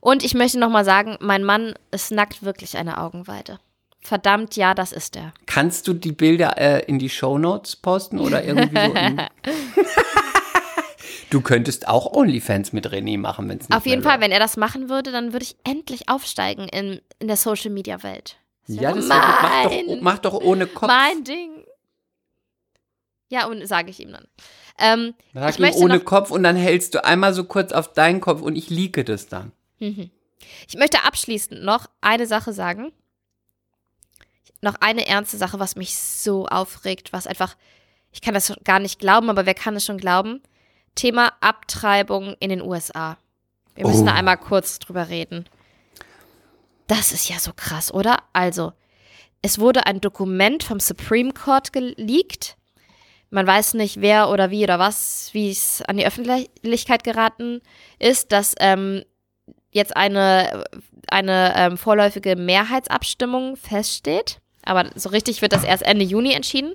[0.00, 3.58] Und ich möchte nochmal sagen, mein Mann ist nackt wirklich eine Augenweide.
[4.00, 5.32] Verdammt, ja, das ist er.
[5.46, 8.94] Kannst du die Bilder äh, in die Shownotes posten oder irgendwie so?
[11.30, 14.38] Du könntest auch OnlyFans mit René machen, wenn es nicht Auf jeden Fall, wenn er
[14.38, 18.36] das machen würde, dann würde ich endlich aufsteigen in, in der Social-Media-Welt.
[18.68, 18.80] Läuft.
[18.82, 19.08] Ja, das gut.
[19.08, 20.88] mach, doch, mach doch ohne Kopf.
[20.88, 21.64] mein Ding.
[23.28, 24.26] Ja, und sage ich ihm dann.
[24.78, 28.42] Ähm, Sag ich ohne Kopf und dann hältst du einmal so kurz auf deinen Kopf
[28.42, 29.52] und ich liege das dann.
[29.78, 32.92] Ich möchte abschließend noch eine Sache sagen.
[34.60, 37.56] Noch eine ernste Sache, was mich so aufregt, was einfach,
[38.12, 40.40] ich kann das gar nicht glauben, aber wer kann es schon glauben?
[40.94, 43.16] Thema Abtreibung in den USA.
[43.74, 44.06] Wir müssen Oh.
[44.06, 45.46] da einmal kurz drüber reden.
[46.92, 48.18] Das ist ja so krass, oder?
[48.34, 48.74] Also,
[49.40, 52.58] es wurde ein Dokument vom Supreme Court geleakt.
[53.30, 57.62] Man weiß nicht, wer oder wie oder was, wie es an die Öffentlichkeit geraten
[57.98, 59.04] ist, dass ähm,
[59.70, 60.64] jetzt eine,
[61.08, 64.42] eine ähm, vorläufige Mehrheitsabstimmung feststeht.
[64.62, 66.74] Aber so richtig wird das erst Ende Juni entschieden,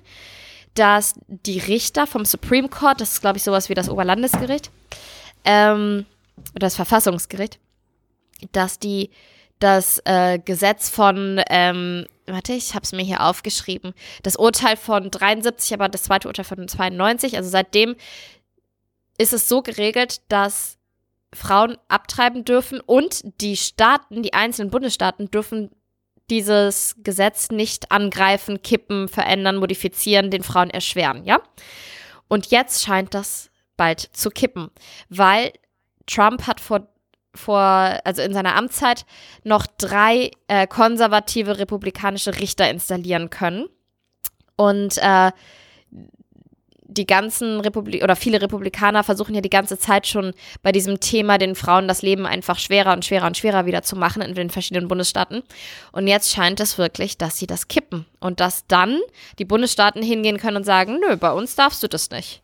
[0.74, 4.72] dass die Richter vom Supreme Court, das ist glaube ich sowas wie das Oberlandesgericht,
[5.46, 6.08] ähm,
[6.56, 7.60] oder das Verfassungsgericht,
[8.52, 9.12] dass die
[9.60, 13.94] das äh, Gesetz von, ähm, warte, ich habe es mir hier aufgeschrieben,
[14.24, 17.96] das Urteil von 73, aber das zweite Urteil von 92, also seitdem
[19.18, 20.78] ist es so geregelt, dass
[21.34, 25.72] Frauen abtreiben dürfen und die Staaten, die einzelnen Bundesstaaten dürfen
[26.30, 31.42] dieses Gesetz nicht angreifen, kippen, verändern, modifizieren, den Frauen erschweren, ja?
[32.28, 34.70] Und jetzt scheint das bald zu kippen,
[35.10, 35.54] weil
[36.06, 36.88] Trump hat vor
[37.38, 39.06] vor, also in seiner Amtszeit,
[39.44, 43.68] noch drei äh, konservative republikanische Richter installieren können.
[44.56, 45.32] Und äh,
[46.90, 50.34] die ganzen Republik oder viele Republikaner versuchen ja die ganze Zeit schon
[50.64, 53.96] bei diesem Thema den Frauen das Leben einfach schwerer und schwerer und schwerer wieder zu
[53.96, 55.44] machen in den verschiedenen Bundesstaaten.
[55.92, 59.00] Und jetzt scheint es wirklich, dass sie das kippen und dass dann
[59.38, 62.42] die Bundesstaaten hingehen können und sagen, nö, bei uns darfst du das nicht.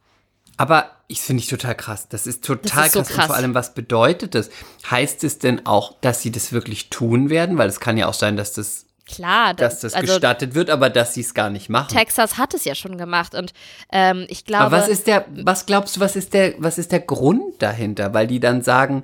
[0.58, 2.08] Aber ich finde ich total krass.
[2.10, 3.10] Das ist total Das ist so krass.
[3.10, 3.26] Und krass.
[3.28, 4.50] vor allem, was bedeutet das?
[4.90, 7.58] Heißt es denn auch, dass sie das wirklich tun werden?
[7.58, 10.90] Weil es kann ja auch sein, dass das, Klar, dass das also gestattet wird, aber
[10.90, 11.94] dass sie es gar nicht machen.
[11.94, 13.54] Texas hat es ja schon gemacht und
[13.92, 14.66] ähm, ich glaube.
[14.66, 18.14] Aber was ist der, was glaubst du, was ist der, was ist der Grund dahinter?
[18.14, 19.04] Weil die dann sagen,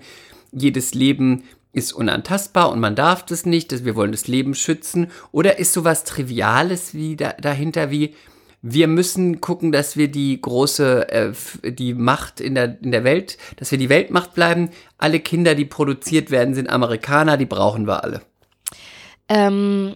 [0.52, 1.43] jedes Leben
[1.74, 5.12] ist unantastbar und man darf das nicht, dass wir wollen das Leben schützen.
[5.32, 8.16] Oder ist sowas Triviales wie da, dahinter wie,
[8.62, 11.34] wir müssen gucken, dass wir die große, äh,
[11.64, 14.70] die Macht in der, in der Welt, dass wir die Weltmacht bleiben.
[14.97, 18.22] Alle Kinder, die produziert werden, sind Amerikaner, die brauchen wir alle.
[19.30, 19.95] Ähm,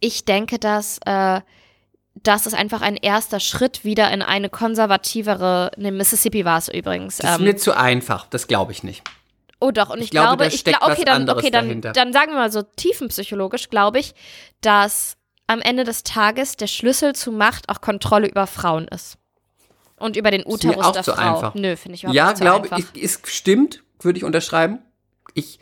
[0.00, 1.40] ich denke, dass äh,
[2.22, 7.18] das ist einfach ein erster Schritt wieder in eine konservativere, ne, Mississippi war es übrigens.
[7.18, 9.02] Das ist ähm, mir zu einfach, das glaube ich nicht.
[9.60, 12.32] oh doch, und ich, ich glaube, glaube, ich glaube, okay, dann, okay, dann, dann sagen
[12.32, 14.14] wir mal so tiefenpsychologisch, glaube ich,
[14.60, 15.16] dass
[15.46, 19.18] am Ende des Tages der Schlüssel zu Macht auch Kontrolle über Frauen ist.
[19.96, 21.36] Und über den Uterus auch der zu Frau.
[21.36, 21.54] einfach.
[21.54, 22.90] Nö, finde ich überhaupt Ja, nicht so glaube einfach.
[22.94, 24.80] ich, ist stimmt, würde ich unterschreiben.
[25.34, 25.58] Ich,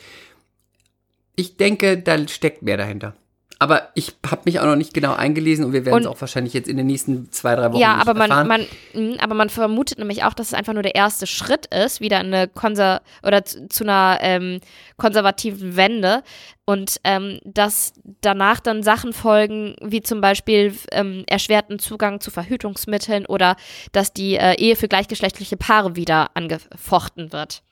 [1.37, 3.15] ich denke, da steckt mehr dahinter.
[3.63, 6.53] Aber ich habe mich auch noch nicht genau eingelesen und wir werden es auch wahrscheinlich
[6.53, 8.49] jetzt in den nächsten zwei, drei Wochen Ja, aber man, erfahren.
[8.49, 12.01] man, mh, aber man vermutet nämlich auch, dass es einfach nur der erste Schritt ist,
[12.01, 14.61] wieder in eine Konser oder zu, zu einer ähm,
[14.97, 16.23] konservativen Wende
[16.65, 23.27] und ähm, dass danach dann Sachen folgen, wie zum Beispiel ähm, erschwerten Zugang zu Verhütungsmitteln
[23.27, 23.57] oder
[23.93, 27.63] dass die äh, Ehe für gleichgeschlechtliche Paare wieder angefochten wird.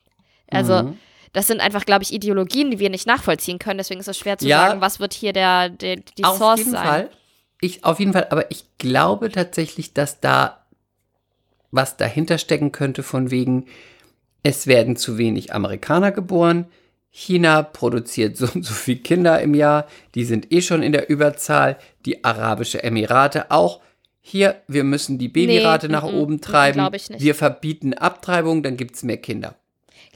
[0.50, 0.98] Also Mhm.
[1.32, 3.78] Das sind einfach, glaube ich, Ideologien, die wir nicht nachvollziehen können.
[3.78, 4.68] Deswegen ist es schwer zu Ja.
[4.68, 6.86] sagen, was wird hier der, der die auf Source jeden sein.
[6.86, 7.10] Fall.
[7.60, 10.64] Ich, auf jeden Fall, aber ich glaube tatsächlich, dass da
[11.70, 13.66] was dahinter stecken könnte von wegen,
[14.42, 16.66] es werden zu wenig Amerikaner geboren,
[17.10, 21.08] China produziert so und so viele Kinder im Jahr, die sind eh schon in der
[21.10, 21.76] Überzahl,
[22.06, 23.80] die Arabische Emirate auch.
[24.22, 26.78] Hier, wir müssen die Babyrate Nee, nach mm, mm, oben treiben.
[26.80, 27.22] glaub ich nicht.
[27.22, 29.56] Wir verbieten Abtreibung, dann gibt es mehr Kinder.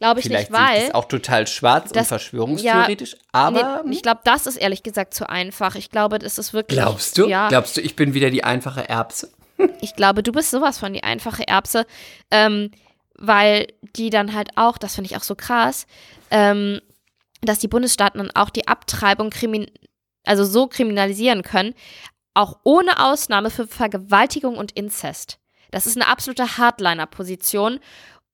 [0.04, 4.02] Glaube ich Vielleicht nicht, weil das auch total schwarz und das- verschwörungstheoretisch, aber Nee, ich
[4.02, 5.76] glaube, das ist ehrlich gesagt zu einfach.
[5.76, 6.78] Ich glaube, das ist wirklich.
[6.78, 7.26] glaubst du?
[7.26, 9.30] Ja, Glaubst du, ich bin wieder die einfache Erbse?
[9.80, 11.86] ich glaube, du bist sowas von die einfache Erbse,
[12.30, 12.70] ähm,
[13.16, 15.86] weil die dann halt auch, das finde ich auch so krass,
[16.30, 16.82] ähm,
[17.40, 19.70] dass die Bundesstaaten dann auch die Abtreibung krimin
[20.26, 21.72] also so kriminalisieren können,
[22.34, 25.38] auch ohne Ausnahme für Vergewaltigung und Inzest.
[25.70, 27.80] Das ist eine absolute Hardliner-Position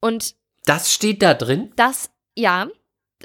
[0.01, 0.35] und
[0.67, 1.73] Das steht da drin?
[1.77, 2.67] das, ja,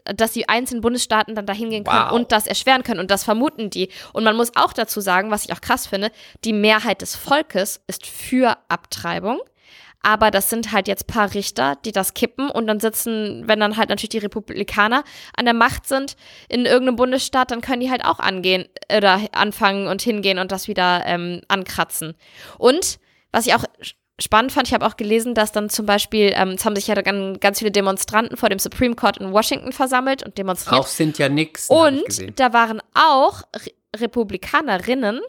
[0.04, 2.12] dass die einzelnen Bundesstaaten dann dahin gehen können Wow.
[2.12, 3.00] und das erschweren können.
[3.00, 3.90] Und das vermuten die.
[4.14, 6.12] Und man muss auch dazu sagen, was ich auch krass finde,
[6.44, 9.40] die Mehrheit des Volkes ist für Abtreibung.
[10.02, 13.76] Aber das sind halt jetzt paar Richter, die das kippen und dann sitzen, wenn dann
[13.76, 15.04] halt natürlich die Republikaner
[15.36, 16.16] an der Macht sind
[16.48, 20.68] in irgendeinem Bundesstaat, dann können die halt auch angehen oder anfangen und hingehen und das
[20.68, 22.14] wieder ähm, ankratzen.
[22.60, 23.00] Und
[23.32, 23.64] was ich auch
[24.20, 26.96] spannend fand, ich habe auch gelesen, dass dann zum Beispiel, ähm, es haben sich ja
[26.96, 30.80] dann ganz viele Demonstranten vor dem Supreme Court in Washington versammelt und demonstriert.
[30.80, 31.70] Auch sind ja nix.
[31.70, 35.22] Und da waren auch Re Republikanerinnen,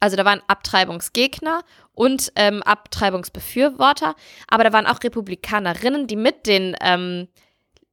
[0.00, 1.60] also da waren Abtreibungsgegner
[1.92, 4.14] und ähm, Abtreibungsbefürworter,
[4.48, 7.28] aber da waren auch Republikanerinnen, die mit den ähm,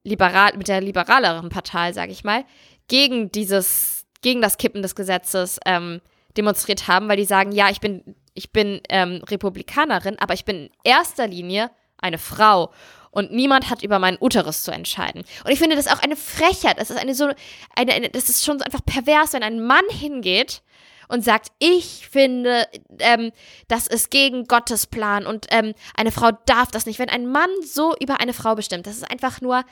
[0.05, 2.45] liberal, mit der liberaleren Partei, sage ich mal,
[2.87, 5.99] gegen dieses, gegen das Kippen des Gesetzes ähm,
[6.37, 10.65] demonstriert haben, weil die sagen, ja, ich bin, ich bin ähm, Republikanerin, aber ich bin
[10.65, 12.71] in erster Linie eine Frau.
[13.11, 15.23] Und niemand hat über meinen Uterus zu entscheiden.
[15.45, 16.79] Und ich finde das auch eine Frechheit.
[16.79, 17.29] Das ist eine so,
[17.75, 20.63] eine, eine das ist schon so einfach pervers, wenn ein Mann hingeht
[21.09, 22.67] und sagt, ich finde,
[22.97, 23.31] ähm,
[23.67, 26.97] das ist gegen Gottes Plan und ähm, eine Frau darf das nicht.
[26.97, 29.63] Wenn ein Mann so über eine Frau bestimmt, das ist einfach nur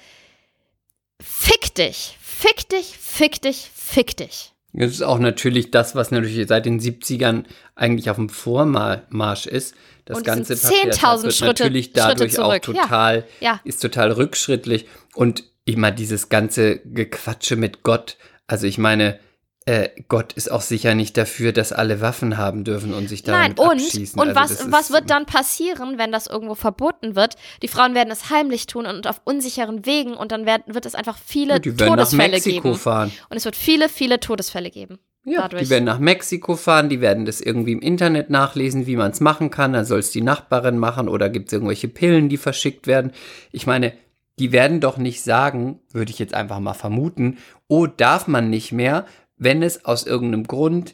[1.20, 4.53] fick dich, fick dich, fick dich, fick dich.
[4.74, 7.44] Das ist auch natürlich das, was natürlich seit den 70ern
[7.76, 9.76] eigentlich auf dem Vormarsch ist.
[10.06, 12.78] Das Und ganze sind Patriarchat 10.000 wird Schritte- natürlich dadurch Schritte auch zurück.
[12.78, 12.84] Ja.
[12.84, 13.60] total, Ja.
[13.64, 14.88] ist total rückschrittlich.
[15.14, 18.18] Und immer dieses ganze Gequatsche mit Gott.
[18.48, 19.20] Also ich meine,
[19.66, 23.55] äh, Gott ist auch sicher nicht dafür, dass alle Waffen haben dürfen und sich Nein,
[23.55, 24.20] damit und, abschießen.
[24.20, 27.36] und Also was, was wird dann passieren, wenn das irgendwo verboten wird?
[27.62, 30.95] Die Frauen werden es heimlich tun und auf unsicheren Wegen und dann werd, wird es
[30.95, 32.76] einfach viele Die werden nach Todesfälle Mexiko geben.
[32.80, 33.12] fahren.
[33.30, 34.97] Und es wird viele, viele Todesfälle geben.
[35.24, 35.62] Ja, dadurch.
[35.62, 39.20] die werden nach Mexiko fahren, die werden das irgendwie im Internet nachlesen, wie man es
[39.20, 39.74] machen kann.
[39.74, 43.12] Dann soll es die Nachbarin machen oder gibt es irgendwelche Pillen, die verschickt werden.
[43.51, 43.93] Ich meine,
[44.39, 47.38] die werden doch nicht sagen, würde ich jetzt einfach mal vermuten,
[47.68, 49.05] oh, darf man nicht mehr,
[49.42, 50.94] wenn es aus irgendeinem Grund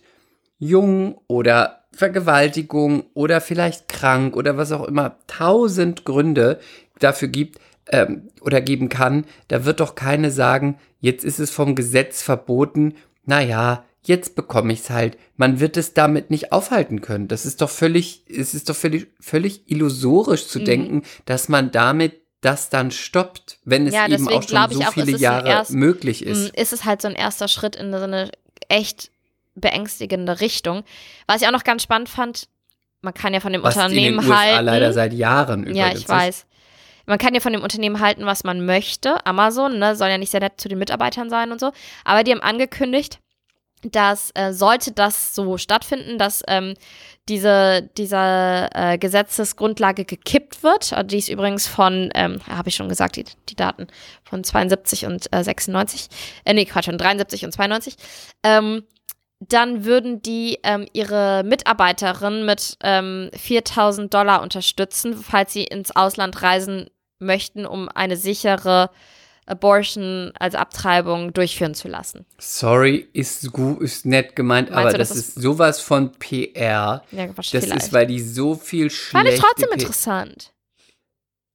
[0.57, 6.59] jung oder Vergewaltigung oder vielleicht krank oder was auch immer, tausend Gründe
[6.99, 11.75] dafür gibt ähm, oder geben kann, da wird doch keine sagen, jetzt ist es vom
[11.75, 12.95] Gesetz verboten,
[13.25, 15.17] naja, jetzt bekomme ich es halt.
[15.35, 17.27] Man wird es damit nicht aufhalten können.
[17.27, 20.49] Das ist doch völlig, es ist doch völlig, völlig illusorisch Mhm.
[20.49, 24.81] zu denken, dass man damit das dann stoppt, wenn es Ja, eben auch schon so
[24.83, 26.55] auch, viele ist Jahre erst- möglich Mm, ist.
[26.55, 28.29] ist es halt so ein erster Schritt in so eine
[28.69, 29.09] echt
[29.55, 30.83] beängstigende Richtung.
[31.25, 32.47] Was ich auch noch ganz spannend fand,
[33.01, 34.65] man kann ja von dem Was in Unternehmen den USA halten.
[34.65, 36.09] leider seit Jahren übrigens ja, ich ist.
[36.09, 36.45] weiß.
[37.05, 39.25] Man kann ja von dem Unternehmen halten, was man möchte.
[39.25, 41.71] Amazon, ne, soll ja nicht sehr nett zu den Mitarbeitern sein und so.
[42.03, 43.19] Aber die haben angekündigt,
[43.83, 46.73] dass äh, sollte das so stattfinden, dass ähm,
[47.29, 50.93] diese, diese äh, Gesetzesgrundlage gekippt wird.
[50.93, 53.87] Also die ist übrigens von, ähm, habe ich schon gesagt, die, die Daten
[54.23, 56.07] von 72 und äh, 96.
[56.45, 57.95] Äh, nee, Quatsch, von 73 und 92.
[58.43, 58.83] Ähm,
[59.39, 66.41] dann würden die ähm, ihre Mitarbeiterin mit ähm, 4000 Dollar unterstützen, falls sie ins Ausland
[66.41, 68.89] reisen möchten, um eine sichere
[69.47, 72.25] Abortion, also Abtreibung, durchführen zu lassen.
[72.37, 77.03] Sorry, ist gut, ist nett gemeint, Meinst aber du, das, das ist sowas von PR.
[77.11, 77.73] Ja, Das vielleicht.
[77.75, 80.53] ist, weil die so viel schlechte Fand ich trotzdem P- interessant.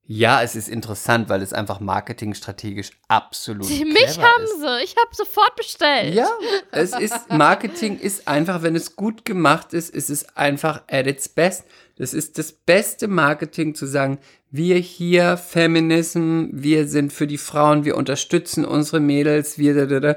[0.04, 4.60] Ja, es ist interessant, weil es einfach marketingstrategisch absolut Mich clever haben ist.
[4.60, 4.84] sie.
[4.84, 6.14] Ich habe sofort bestellt.
[6.14, 6.28] Ja,
[6.72, 11.28] es ist Marketing ist einfach, wenn es gut gemacht ist, ist es einfach at its
[11.28, 11.64] best.
[11.96, 14.18] Das ist das beste Marketing zu sagen,
[14.52, 20.00] wir hier Feminism, wir sind für die Frauen, wir unterstützen unsere Mädels, wir da, da,
[20.00, 20.16] da.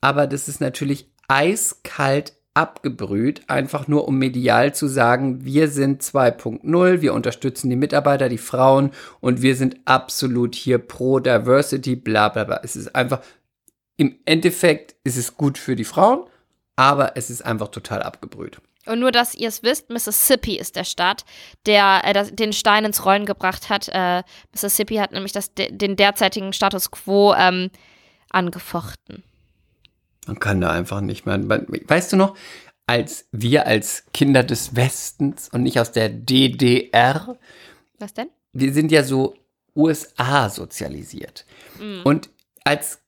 [0.00, 7.00] aber das ist natürlich eiskalt abgebrüht, einfach nur um medial zu sagen, wir sind 2.0,
[7.00, 8.90] wir unterstützen die Mitarbeiter, die Frauen
[9.20, 12.60] und wir sind absolut hier pro Diversity, bla bla bla.
[12.64, 13.22] Es ist einfach,
[13.96, 16.24] im Endeffekt ist es gut für die Frauen,
[16.74, 18.60] aber es ist einfach total abgebrüht.
[18.86, 21.24] Und nur, dass ihr es wisst, Mississippi ist der Staat,
[21.66, 23.88] der äh, das, den Stein ins Rollen gebracht hat.
[23.88, 24.22] Äh,
[24.52, 27.70] Mississippi hat nämlich das, de, den derzeitigen Status quo ähm,
[28.30, 29.22] angefochten.
[30.26, 31.38] Man kann da einfach nicht mehr.
[31.40, 32.36] Weißt du noch,
[32.86, 37.36] als wir als Kinder des Westens und nicht aus der DDR,
[37.98, 38.28] Was denn?
[38.52, 39.34] wir sind ja so
[39.74, 41.46] USA sozialisiert.
[42.04, 42.30] Und
[42.64, 43.01] als,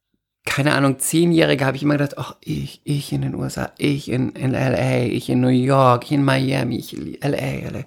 [0.44, 4.30] keine Ahnung, Zehnjährige habe ich immer gedacht, ach, ich, ich in den USA, ich in,
[4.32, 7.84] in LA, ich in New York, ich in Miami, ich in LA, LA.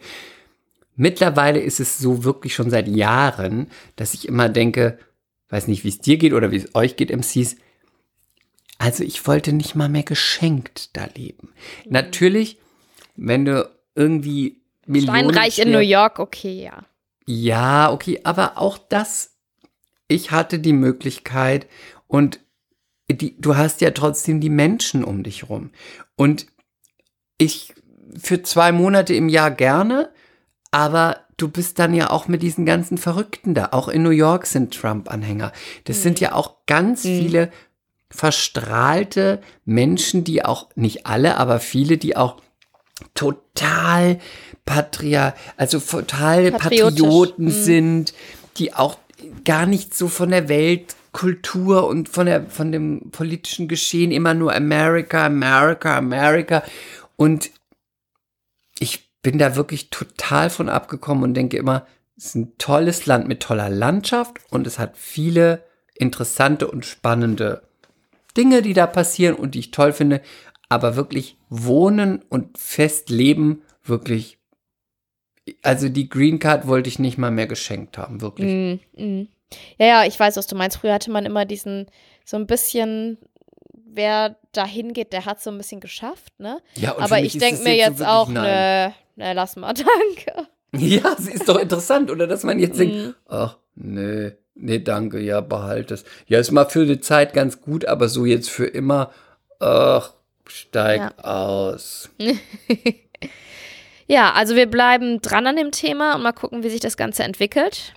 [0.95, 4.97] Mittlerweile ist es so wirklich schon seit Jahren, dass ich immer denke,
[5.49, 7.57] weiß nicht, wie es dir geht oder wie es euch geht, MCs,
[8.79, 11.49] also ich wollte nicht mal mehr geschenkt da leben.
[11.85, 12.57] Natürlich,
[13.15, 16.85] wenn du irgendwie Millionen Steinreich in New York, okay, ja.
[17.27, 19.35] ja, okay, aber auch das,
[20.07, 21.67] ich hatte die Möglichkeit
[22.07, 22.39] und
[23.11, 25.71] die, du hast ja trotzdem die Menschen um dich rum.
[26.15, 26.47] Und
[27.37, 27.73] ich
[28.17, 30.09] für zwei Monate im Jahr gerne,
[30.71, 33.69] aber du bist dann ja auch mit diesen ganzen Verrückten da.
[33.71, 35.51] Auch in New York sind Trump-Anhänger.
[35.85, 37.51] Das sind ja auch ganz viele
[38.09, 42.37] verstrahlte Menschen, die auch, nicht alle, aber viele, die auch
[43.13, 44.19] total
[44.65, 47.51] patria, also total Patrioten mhm.
[47.51, 48.13] sind,
[48.57, 48.97] die auch
[49.43, 50.49] gar nicht so von der
[51.17, 56.63] Weltkultur und von der von dem politischen Geschehen immer nur America, America, America
[57.15, 57.51] und
[58.79, 63.27] ich bin da wirklich total von abgekommen und denke immer, es ist ein tolles Land
[63.27, 65.63] mit toller Landschaft und es hat viele
[65.95, 67.63] interessante und spannende
[68.35, 70.21] Dinge, die da passieren und die ich toll finde,
[70.69, 74.37] aber wirklich wohnen und fest leben, wirklich.
[75.63, 78.81] Also die Green Card wollte ich nicht mal mehr geschenkt haben, wirklich.
[78.95, 79.27] Mm, mm.
[79.77, 80.77] Ja, ja, ich weiß, was du meinst.
[80.77, 81.87] Früher hatte man immer diesen,
[82.25, 83.17] so ein bisschen,
[83.73, 86.59] wer dahin geht, der hat so ein bisschen geschafft, ne?
[86.75, 89.73] Ja, und Aber ich denke es mir so jetzt wirklich auch, ne, ne, lass mal,
[89.73, 90.47] danke.
[90.75, 93.15] Ja, es ist doch interessant, oder dass man jetzt denkt, Mhm.
[93.27, 96.03] ach, nee, nee, danke, ja, behalt es.
[96.27, 99.11] Ja, ist mal für die Zeit ganz gut, aber so jetzt für immer,
[99.59, 100.13] ach,
[100.47, 101.23] steig Ja.
[101.23, 102.09] aus.
[104.09, 107.23] Ja, also wir bleiben dran an dem Thema und mal gucken, wie sich das Ganze
[107.23, 107.93] entwickelt.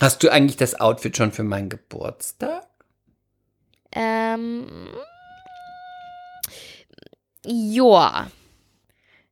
[0.00, 2.66] Hast du eigentlich das Outfit schon für meinen Geburtstag?
[3.92, 4.66] Ähm,
[7.44, 8.30] Joa.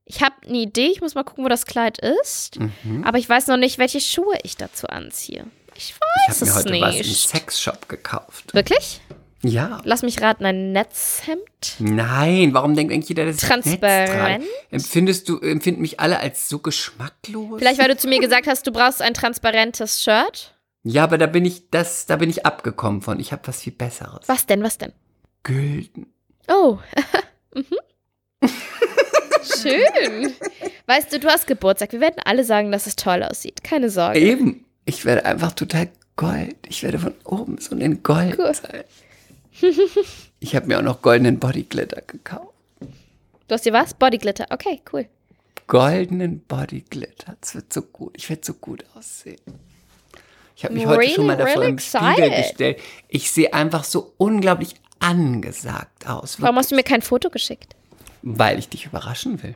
[0.04, 2.58] Ich habe eine Idee, ich muss mal gucken, wo das Kleid ist.
[2.58, 3.04] Mhm.
[3.04, 5.44] Aber ich weiß noch nicht, welche Schuhe ich dazu anziehe.
[5.74, 5.94] Ich Ich
[6.28, 7.28] weiß habe mir es heute was im nicht.
[7.28, 8.54] Sexshop gekauft.
[8.54, 9.00] Wirklich?
[9.44, 9.80] Ja.
[9.84, 11.40] Lass mich raten, ein Netzhemd?
[11.78, 14.40] Nein, warum denkt eigentlich jeder, das ist Transparent?
[14.40, 14.50] Netz?
[14.70, 17.58] Empfindest du, empfinden mich alle als so geschmacklos?
[17.58, 20.54] Vielleicht, weil du zu mir gesagt hast, du brauchst ein transparentes Shirt.
[20.91, 23.20] Ja, aber da bin ich, das, da bin ich abgekommen von.
[23.20, 24.26] Ich habe was viel Besseres.
[24.26, 24.95] Was denn, was denn?
[25.43, 26.07] Gülden.
[26.49, 26.78] Oh.
[27.55, 27.66] mhm.
[29.43, 30.32] Schön.
[30.86, 31.93] Weißt du, du hast Geburtstag.
[31.93, 33.62] Wir werden alle sagen, dass es toll aussieht.
[33.62, 34.18] Keine Sorge.
[34.18, 34.64] Eben.
[34.86, 36.57] Ich werde einfach total Gold.
[36.66, 38.55] Ich werde von oben so in Gold Cool.
[38.55, 38.84] sein.
[40.41, 42.55] Ich habe mir auch noch goldenen Bodyglitter gekauft.
[42.80, 43.93] Du hast dir was?
[43.93, 44.47] Bodyglitter.
[44.49, 45.07] Okay, cool.
[45.66, 47.36] Goldenen Bodyglitter.
[47.43, 48.14] Das wird so gut.
[48.16, 49.41] Ich werde so gut aussehen.
[50.59, 52.80] Ich habe mich heute schon mal Really, davor really im Spiegel gestellt.
[53.06, 56.42] Ich sehe einfach so unglaublich angesagt aus.
[56.42, 57.76] Warum hast du mir kein Foto geschickt?
[58.22, 59.54] Weil ich dich überraschen will.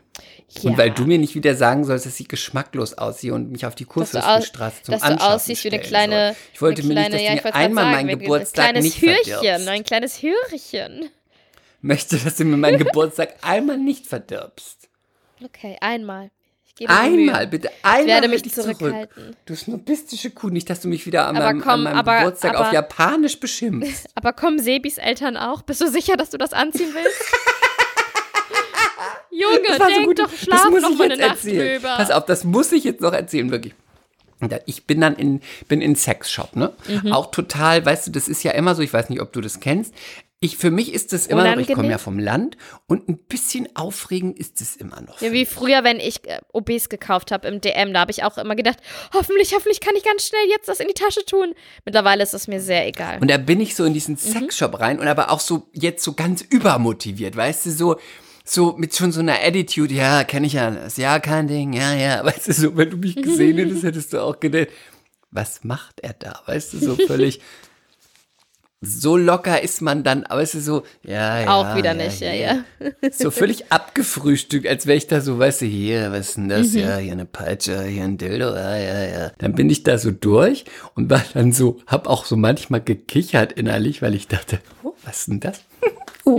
[0.50, 0.70] Ja.
[0.70, 3.74] Und weil du mir nicht wieder sagen sollst, dass ich geschmacklos aussehe und mich auf
[3.74, 6.26] die Dass du, Kurfürstenstraße zum dass du Anschaffen aussiehst wie eine kleine.
[6.28, 6.36] soll.
[6.54, 8.64] Ich wollte mir kleine, nicht, ja, dass du wollte mir einmal gerade meinen sagen, Geburtstag
[8.64, 9.32] Ein kleines nicht Hürchen.
[9.32, 9.68] verdirbst.
[9.68, 11.10] Ein kleines Hürchen.
[11.80, 14.88] Möchte, dass du mir meinen Geburtstag einmal nicht verdirbst.
[15.44, 16.30] Okay, einmal.
[16.78, 17.02] Ich mir Mühe.
[17.28, 17.70] Einmal, bitte.
[17.82, 18.78] Einmal Ich werde mich dich zurück.
[19.46, 22.18] Du snobistische Kuh, nicht, dass du mich wieder an, Aber meinem, komm, an meinem aber-
[22.18, 24.08] Geburtstag auf aber- Japanisch beschimpfst.
[24.14, 25.62] Aber kommen Sebis Eltern auch?
[25.62, 27.22] Bist du sicher, dass du das anziehen willst?
[29.30, 30.18] Junge, Das war so denk gut.
[30.18, 31.80] doch, schlaf noch ich mal jetzt eine Nacht erzählen.
[31.80, 31.94] drüber.
[31.96, 33.74] Pass auf, das muss ich jetzt noch erzählen, wirklich.
[34.66, 36.72] Ich bin dann in, bin in Sexshop, ne?
[36.88, 37.12] Mhm.
[37.12, 39.60] Auch total, weißt du, das ist ja immer so, ich weiß nicht, ob du das
[39.60, 39.94] kennst.
[40.44, 41.90] Ich, für mich ist das immer noch, ich komme Unangenehm?
[41.92, 42.56] ja vom Land
[42.88, 45.20] und ein bisschen aufregend ist es immer noch.
[45.20, 48.36] Ja, wie früher, wenn ich äh, OBs gekauft habe im DM, da habe ich auch
[48.38, 48.78] immer gedacht,
[49.14, 51.54] hoffentlich, hoffentlich kann ich ganz schnell jetzt das in die Tasche tun.
[51.84, 53.20] Mittlerweile ist es mir sehr egal.
[53.20, 54.18] Und da bin ich so in diesen Mhm.
[54.18, 57.96] Sexshop rein und aber auch so jetzt so ganz übermotiviert, weißt du, so
[58.44, 62.24] so mit schon so einer Attitude, ja, kenne ich alles, ja, kein Ding, ja, ja,
[62.24, 64.66] weißt du, so, wenn du mich gesehen hättest, hättest du auch gedacht,
[65.30, 67.40] was macht er da, weißt du, so völlig,
[68.84, 71.54] so locker ist man dann, aber es ist so, ja, ja.
[71.54, 72.64] auch wieder nicht, ja, ja.
[73.12, 76.72] So völlig abgefrühstückt, als wäre ich da so, weißt du, hier, was ist denn das?
[76.72, 76.78] Mhm.
[76.80, 79.32] Ja, hier eine Peitsche, hier ein Dildo, ja, ja, ja.
[79.38, 80.64] Dann bin ich da so durch
[80.94, 85.20] und war dann so, hab auch so manchmal gekichert innerlich, weil ich dachte, oh, was
[85.20, 85.60] ist denn das?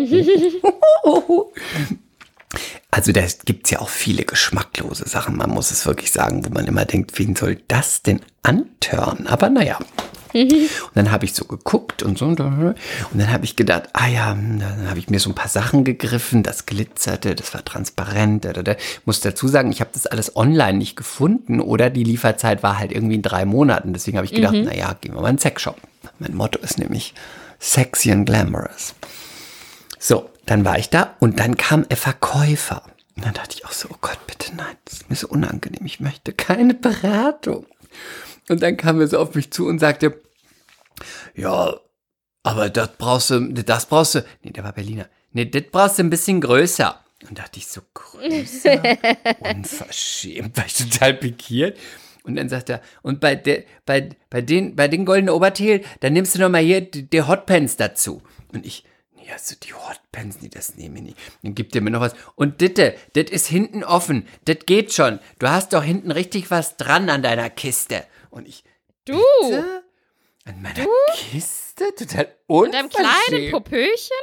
[2.91, 6.49] Also da gibt es ja auch viele geschmacklose Sachen, man muss es wirklich sagen, wo
[6.51, 9.25] man immer denkt, wen soll das denn antören?
[9.25, 9.79] Aber naja.
[10.33, 12.25] Und dann habe ich so geguckt und so.
[12.25, 15.83] Und dann habe ich gedacht, ah ja, dann habe ich mir so ein paar Sachen
[15.83, 18.45] gegriffen, das glitzerte, das war transparent.
[18.45, 18.75] Da, da, da.
[19.05, 22.91] Muss dazu sagen, ich habe das alles online nicht gefunden oder die Lieferzeit war halt
[22.91, 23.93] irgendwie in drei Monaten.
[23.93, 25.77] Deswegen habe ich gedacht, na ja, gehen wir mal in den Sexshop.
[26.19, 27.13] Mein Motto ist nämlich
[27.59, 28.95] sexy and glamorous.
[29.99, 32.83] So, dann war ich da und dann kam ein Verkäufer.
[33.15, 35.85] Und dann dachte ich auch so, oh Gott, bitte nein, das ist mir so unangenehm,
[35.85, 37.65] ich möchte keine Beratung.
[38.49, 40.21] Und dann kam er so auf mich zu und sagte,
[41.35, 41.79] ja,
[42.43, 46.03] aber das brauchst du, das brauchst du, nee, der war Berliner, nee, das brauchst du
[46.03, 46.99] ein bisschen größer.
[47.29, 48.83] Und dachte ich so, größer?
[49.55, 51.77] Unverschämt, war ich total pikiert.
[52.23, 56.13] Und dann sagt er, und bei, der, bei, bei, den, bei den goldenen Oberteil, dann
[56.13, 58.21] nimmst du noch mal hier die, die Hotpants dazu.
[58.53, 58.85] Und ich,
[59.15, 61.17] nee, also die Hotpants, nee, das nehme ich nicht.
[61.43, 62.15] Dann gibt er mir noch was.
[62.35, 65.19] Und ditte, das ist hinten offen, das geht schon.
[65.39, 68.03] Du hast doch hinten richtig was dran an deiner Kiste.
[68.33, 68.63] Und ich,
[69.05, 69.83] Du, bitte?
[70.45, 71.93] An meiner Kiste?
[71.95, 73.51] Total mit deinem kleinen unverschämt.
[73.51, 74.17] Popöchen?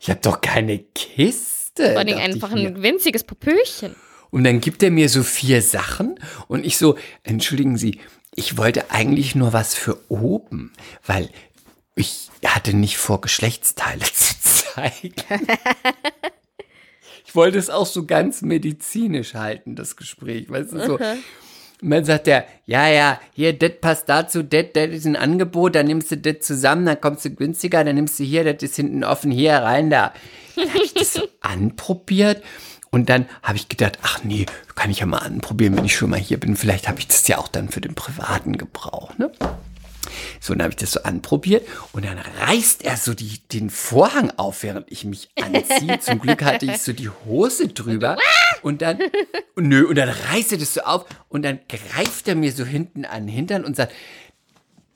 [0.00, 1.90] Ich habe doch keine Kiste.
[1.90, 3.94] Vor allem einfach ein winziges Popöchen.
[4.30, 8.00] Und dann gibt er mir so vier Sachen und ich so, entschuldigen Sie,
[8.34, 10.72] ich wollte eigentlich nur was für oben,
[11.04, 11.28] weil
[11.94, 15.14] ich hatte nicht vor, Geschlechtsteile zu zeigen.
[17.26, 20.98] ich wollte es auch so ganz medizinisch halten, das Gespräch, weißt du, so.
[21.82, 25.74] Und dann sagt er, ja, ja, hier, das passt dazu, das, das ist ein Angebot,
[25.74, 28.76] dann nimmst du das zusammen, dann kommst du günstiger, dann nimmst du hier, das ist
[28.76, 30.12] hinten offen, hier, rein da.
[30.54, 32.42] Dann habe ich das so anprobiert
[32.90, 36.10] und dann habe ich gedacht, ach nee, kann ich ja mal anprobieren, wenn ich schon
[36.10, 36.56] mal hier bin.
[36.56, 39.32] Vielleicht habe ich das ja auch dann für den privaten Gebrauch, ne?
[40.42, 44.32] So, dann habe ich das so anprobiert und dann reißt er so die, den Vorhang
[44.38, 46.00] auf, während ich mich anziehe.
[46.00, 48.18] Zum Glück hatte ich so die Hose drüber
[48.62, 48.98] und dann,
[49.54, 53.04] nö, und dann reißt er das so auf und dann greift er mir so hinten
[53.04, 53.92] an den Hintern und sagt,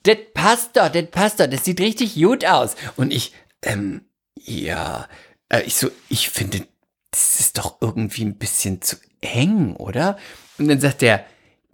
[0.03, 2.75] das passt doch, das passt doch, das sieht richtig gut aus.
[2.97, 3.31] Und ich,
[3.61, 4.01] ähm,
[4.35, 5.07] ja,
[5.47, 6.67] äh, ich so, ich finde,
[7.11, 10.17] das ist doch irgendwie ein bisschen zu eng, oder?
[10.57, 11.25] Und dann sagt er,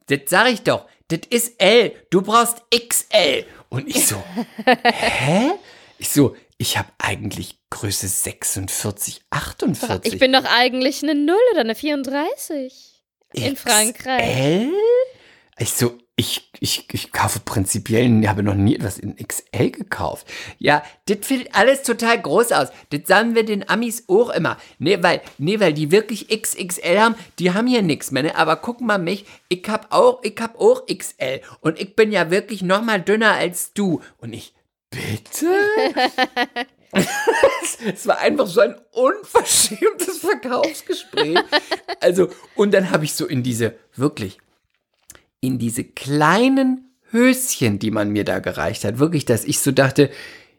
[0.06, 3.46] das sag ich doch, das ist L, du brauchst XL.
[3.74, 4.24] Und ich so,
[4.66, 5.54] hä?
[5.98, 10.14] Ich so, ich habe eigentlich Größe 46, 48.
[10.14, 13.04] Ich bin doch eigentlich eine 0 oder eine 34
[13.34, 14.22] in Frankreich.
[14.22, 14.74] XL?
[15.58, 20.28] Ich so, ich, ich, ich kaufe prinzipiell, ich habe noch nie etwas in XL gekauft.
[20.60, 22.68] Ja, das sieht alles total groß aus.
[22.92, 24.58] Das sagen wir den Amis auch immer.
[24.78, 28.24] Nee, weil, nee, weil die wirklich XXL haben, die haben hier nichts mehr.
[28.24, 28.36] Ne?
[28.36, 31.42] Aber guck mal mich, ich hab auch, ich hab auch XL.
[31.62, 34.02] Und ich bin ja wirklich noch mal dünner als du.
[34.18, 34.54] Und ich,
[34.92, 35.48] bitte?
[37.92, 41.40] Es war einfach so ein unverschämtes Verkaufsgespräch.
[42.00, 44.38] Also, und dann habe ich so in diese, wirklich,
[45.44, 50.10] in diese kleinen Höschen, die man mir da gereicht hat, wirklich, dass ich so dachte,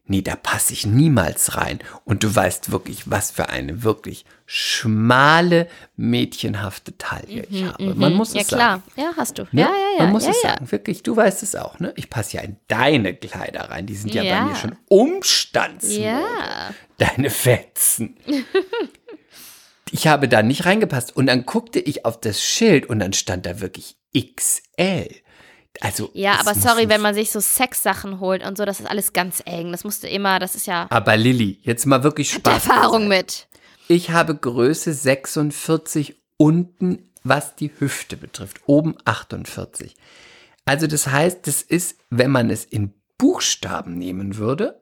[0.07, 1.79] nee, da passe ich niemals rein.
[2.05, 5.67] Und du weißt wirklich, was für eine wirklich schmale,
[5.97, 7.95] mädchenhafte Taille ich habe.
[7.95, 8.61] Man muss Mhm, ja, es klar.
[8.61, 8.83] sagen.
[8.97, 9.45] Ja, hast du.
[9.53, 9.63] Ne?
[9.63, 10.03] Ja, ja, ja.
[10.05, 10.51] Man muss ja, es ja.
[10.51, 11.95] sagen, wirklich, du weißt es auch, ne?
[11.97, 13.87] Ich passe ja in deine Kleider rein.
[13.87, 14.41] Die sind ja, Ja.
[14.45, 15.99] bei mir schon Umstandsmode.
[16.05, 16.75] Ja.
[16.99, 18.17] Deine Fetzen.
[19.91, 21.17] ich habe da nicht reingepasst.
[21.17, 25.09] Und dann guckte ich auf das Schild und dann stand da wirklich XL.
[25.81, 26.11] Also.
[26.15, 29.43] Ja, aber sorry, wenn man sich so Sexsachen holt und so, das ist alles ganz
[29.45, 29.73] eng.
[29.73, 32.67] Das musst du immer, das ist ja Aber Lilly, jetzt mal wirklich Spaß.
[32.67, 33.49] Erfahrung mit.
[33.89, 38.61] Ich habe Größe 46 unten, was die Hüfte betrifft.
[38.67, 39.97] Oben 48.
[40.65, 44.81] Also das heißt, das ist, wenn man es in Buchstaben nehmen würde,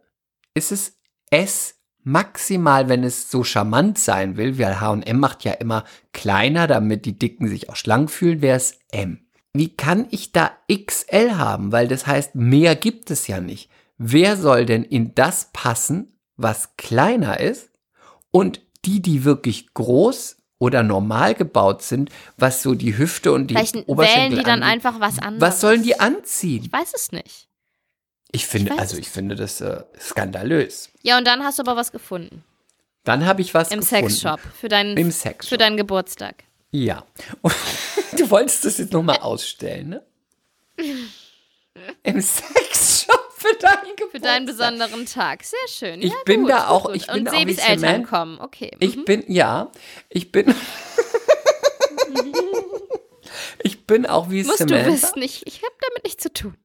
[0.54, 0.98] ist es
[1.30, 7.04] S maximal, wenn es so charmant sein will, weil H&M macht ja immer kleiner, damit
[7.06, 9.26] die Dicken sich auch schlank fühlen, wäre es M.
[9.54, 11.72] Wie kann ich da XL haben?
[11.72, 13.70] Weil das heißt, mehr gibt es ja nicht.
[13.98, 17.70] Wer soll denn in das passen, was kleiner ist?
[18.30, 23.54] Und die, die wirklich groß oder normal gebaut sind, was so die Hüfte und die
[23.54, 25.40] Vielleicht Oberschenkel wählen die dann angeht, einfach was anderes.
[25.40, 26.64] Was sollen die anziehen?
[26.64, 27.48] Ich weiß es nicht.
[28.34, 30.90] Ich finde, weiß also ich finde das äh, skandalös.
[31.02, 32.42] Ja, und dann hast du aber was gefunden.
[33.04, 34.08] Dann habe ich was Im gefunden.
[34.08, 34.40] Sexshop.
[34.58, 35.48] Für deinen, Im Sexshop.
[35.50, 36.44] für deinen Geburtstag.
[36.70, 37.04] Ja.
[37.42, 37.54] Und
[38.18, 40.02] du wolltest das jetzt nochmal ausstellen, ne?
[42.02, 44.10] Im Sexshop für deinen Geburtstag.
[44.12, 45.42] Für deinen besonderen Tag.
[45.44, 46.00] Sehr schön.
[46.00, 46.96] Ich ja, bin gut, da auch- gut.
[46.96, 48.40] ich bin Und Sebis Eltern kommen.
[48.40, 48.70] Okay.
[48.78, 49.70] Ich bin, ja,
[50.08, 50.54] ich bin.
[53.62, 54.92] ich bin auch wie Musst du Samantha.
[54.92, 56.56] wissen, ich, ich habe damit nichts zu tun.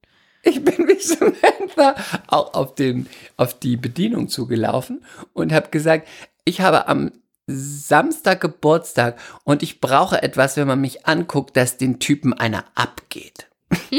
[0.47, 1.95] Ich bin wie Samantha
[2.27, 6.07] auch auf, den, auf die Bedienung zugelaufen und habe gesagt,
[6.45, 7.11] ich habe am
[7.47, 13.47] Samstag Geburtstag und ich brauche etwas, wenn man mich anguckt, dass den Typen einer abgeht.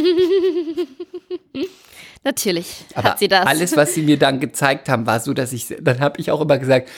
[2.24, 3.46] Natürlich Aber hat sie das.
[3.46, 6.40] alles, was sie mir dann gezeigt haben, war so, dass ich, dann habe ich auch
[6.40, 6.88] immer gesagt,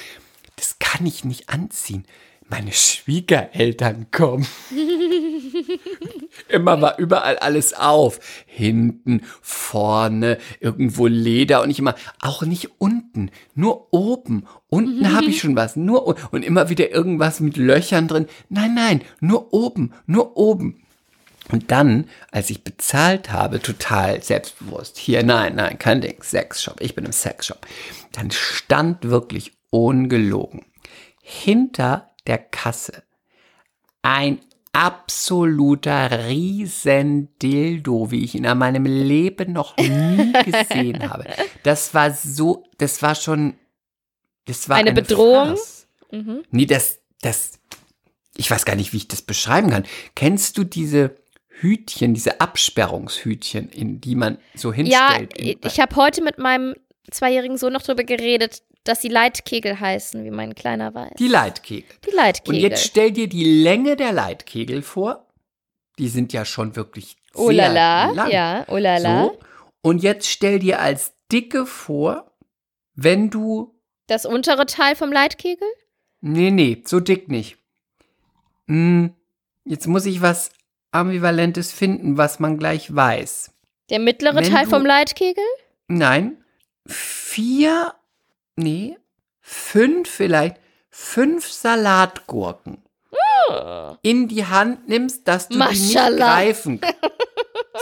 [0.57, 2.05] das kann ich nicht anziehen.
[2.49, 4.47] Meine Schwiegereltern kommen.
[6.51, 8.21] immer war überall alles auf.
[8.47, 14.47] Hinten, vorne, irgendwo Leder und ich immer, auch nicht unten, nur oben.
[14.69, 18.27] Unten habe ich schon was, nur und immer wieder irgendwas mit Löchern drin.
[18.49, 20.83] Nein, nein, nur oben, nur oben.
[21.51, 26.95] Und dann, als ich bezahlt habe, total selbstbewusst, hier, nein, nein, kein Ding, Sexshop, ich
[26.95, 27.67] bin im Sexshop,
[28.13, 30.65] dann stand wirklich ungelogen
[31.23, 33.03] hinter der Kasse
[34.03, 34.41] ein
[34.73, 41.25] absoluter Riesendildo, wie ich ihn in meinem Leben noch nie gesehen habe.
[41.63, 43.55] Das war so, das war schon,
[44.47, 45.49] das war Eine eine Bedrohung?
[45.57, 45.87] Farce.
[46.13, 46.43] Mhm.
[46.51, 47.59] Nee, das, das,
[48.37, 49.85] ich weiß gar nicht, wie ich das beschreiben kann.
[50.15, 51.17] Kennst du diese
[51.49, 55.37] Hütchen, diese Absperrungshütchen, in die man so Ja, hinstellt?
[55.39, 56.75] in- ich habe heute mit meinem
[57.11, 61.13] zweijährigen Sohn noch drüber geredet, dass sie Leitkegel heißen, wie mein Kleiner weiß.
[61.19, 61.95] die Leitkegel.
[62.07, 62.55] Die Leitkegel.
[62.55, 65.27] Und jetzt stell dir die Länge der Leitkegel vor.
[65.99, 68.31] Die sind ja schon wirklich sehr oh la la, lang.
[68.31, 69.25] ja, oh la la.
[69.25, 69.39] So.
[69.83, 72.33] Und jetzt stell dir als Dicke vor,
[72.95, 73.75] wenn du.
[74.07, 75.69] Das untere Teil vom Leitkegel?
[76.23, 77.59] Nee, nee, so dick nicht.
[78.67, 79.15] Hm,
[79.65, 80.51] jetzt muss ich was
[80.91, 83.53] Ambivalentes finden, was man gleich weiß.
[83.91, 85.45] Der mittlere Wenn Teil du- vom Leitkegel?
[85.89, 86.43] Nein,
[86.87, 87.95] vier,
[88.61, 88.97] nee,
[89.41, 90.57] fünf vielleicht,
[90.91, 92.83] fünf Salatgurken
[94.03, 96.99] in die Hand nimmst, dass du die nicht greifen kannst.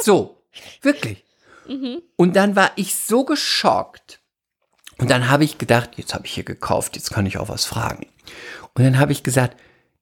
[0.00, 0.44] So,
[0.80, 1.24] wirklich.
[1.66, 2.02] Mhm.
[2.16, 4.20] Und dann war ich so geschockt.
[4.98, 7.64] Und dann habe ich gedacht, jetzt habe ich hier gekauft, jetzt kann ich auch was
[7.64, 8.06] fragen.
[8.74, 9.56] Und dann habe ich gesagt,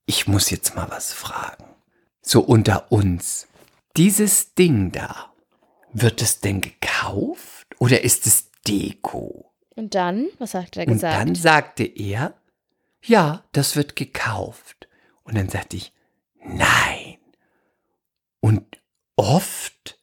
[0.04, 1.64] ich muss jetzt mal was fragen.
[2.20, 3.48] So unter uns.
[3.96, 5.32] Dieses Ding da,
[5.92, 9.45] wird es denn gekauft oder ist es Deko?
[9.76, 10.26] Und dann?
[10.38, 11.14] Was hat er Und gesagt?
[11.14, 12.34] dann sagte er,
[13.02, 14.88] ja, das wird gekauft.
[15.22, 15.92] Und dann sagte ich,
[16.42, 17.18] nein.
[18.40, 18.64] Und
[19.16, 19.98] oft?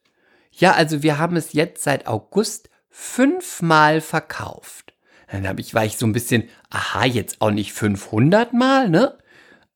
[0.51, 4.93] Ja, also wir haben es jetzt seit August fünfmal verkauft.
[5.31, 9.17] Dann hab ich, war ich so ein bisschen, aha, jetzt auch nicht 500 Mal, ne?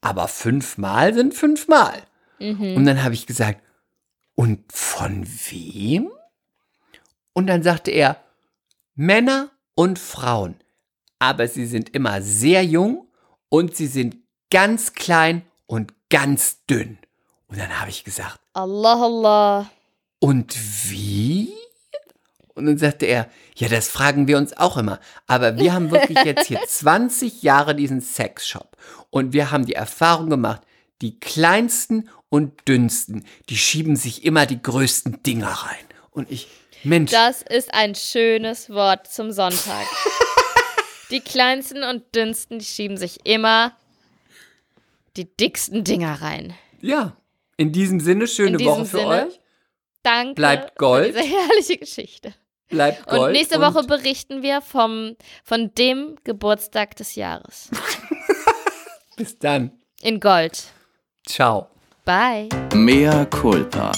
[0.01, 2.03] Aber fünfmal sind fünfmal.
[2.75, 3.61] Und dann habe ich gesagt,
[4.35, 6.11] und von wem?
[7.33, 8.23] Und dann sagte er,
[8.93, 10.55] Männer und Frauen.
[11.19, 13.07] Aber sie sind immer sehr jung
[13.49, 14.17] und sie sind
[14.51, 16.97] ganz klein und ganz dünn.
[17.47, 19.71] Und dann habe ich gesagt, Allah, Allah.
[20.19, 20.57] und
[20.89, 21.53] wie?
[22.55, 24.99] Und dann sagte er, ja, das fragen wir uns auch immer.
[25.27, 28.75] Aber wir haben wirklich jetzt hier 20 Jahre diesen Sexshop.
[29.11, 30.63] Und wir haben die Erfahrung gemacht,
[31.01, 35.85] die kleinsten und dünnsten, die schieben sich immer die größten Dinger rein.
[36.09, 36.47] Und ich,
[36.83, 39.85] Mensch, Das ist ein schönes Wort zum Sonntag.
[41.11, 43.75] die kleinsten und dünnsten, die schieben sich immer
[45.15, 46.53] die dicksten Dinger rein.
[46.81, 47.15] ja,
[47.59, 49.25] in diesem Sinne, schöne diesem Woche für Sinne.
[49.27, 49.39] euch.
[50.03, 51.07] Danke Bleibt für Gold.
[51.15, 52.33] diese herrliche Geschichte.
[52.69, 53.21] Bleibt Gold.
[53.21, 57.69] und nächste Woche berichten wir vom, von dem Geburtstag des Jahres.
[59.17, 59.71] bis dann.
[60.01, 60.65] In Gold.
[61.25, 61.67] Ciao.
[62.05, 62.47] Bye.
[62.75, 63.91] Mea culpa.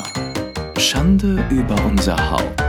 [0.78, 2.69] Schande über unser Haupt.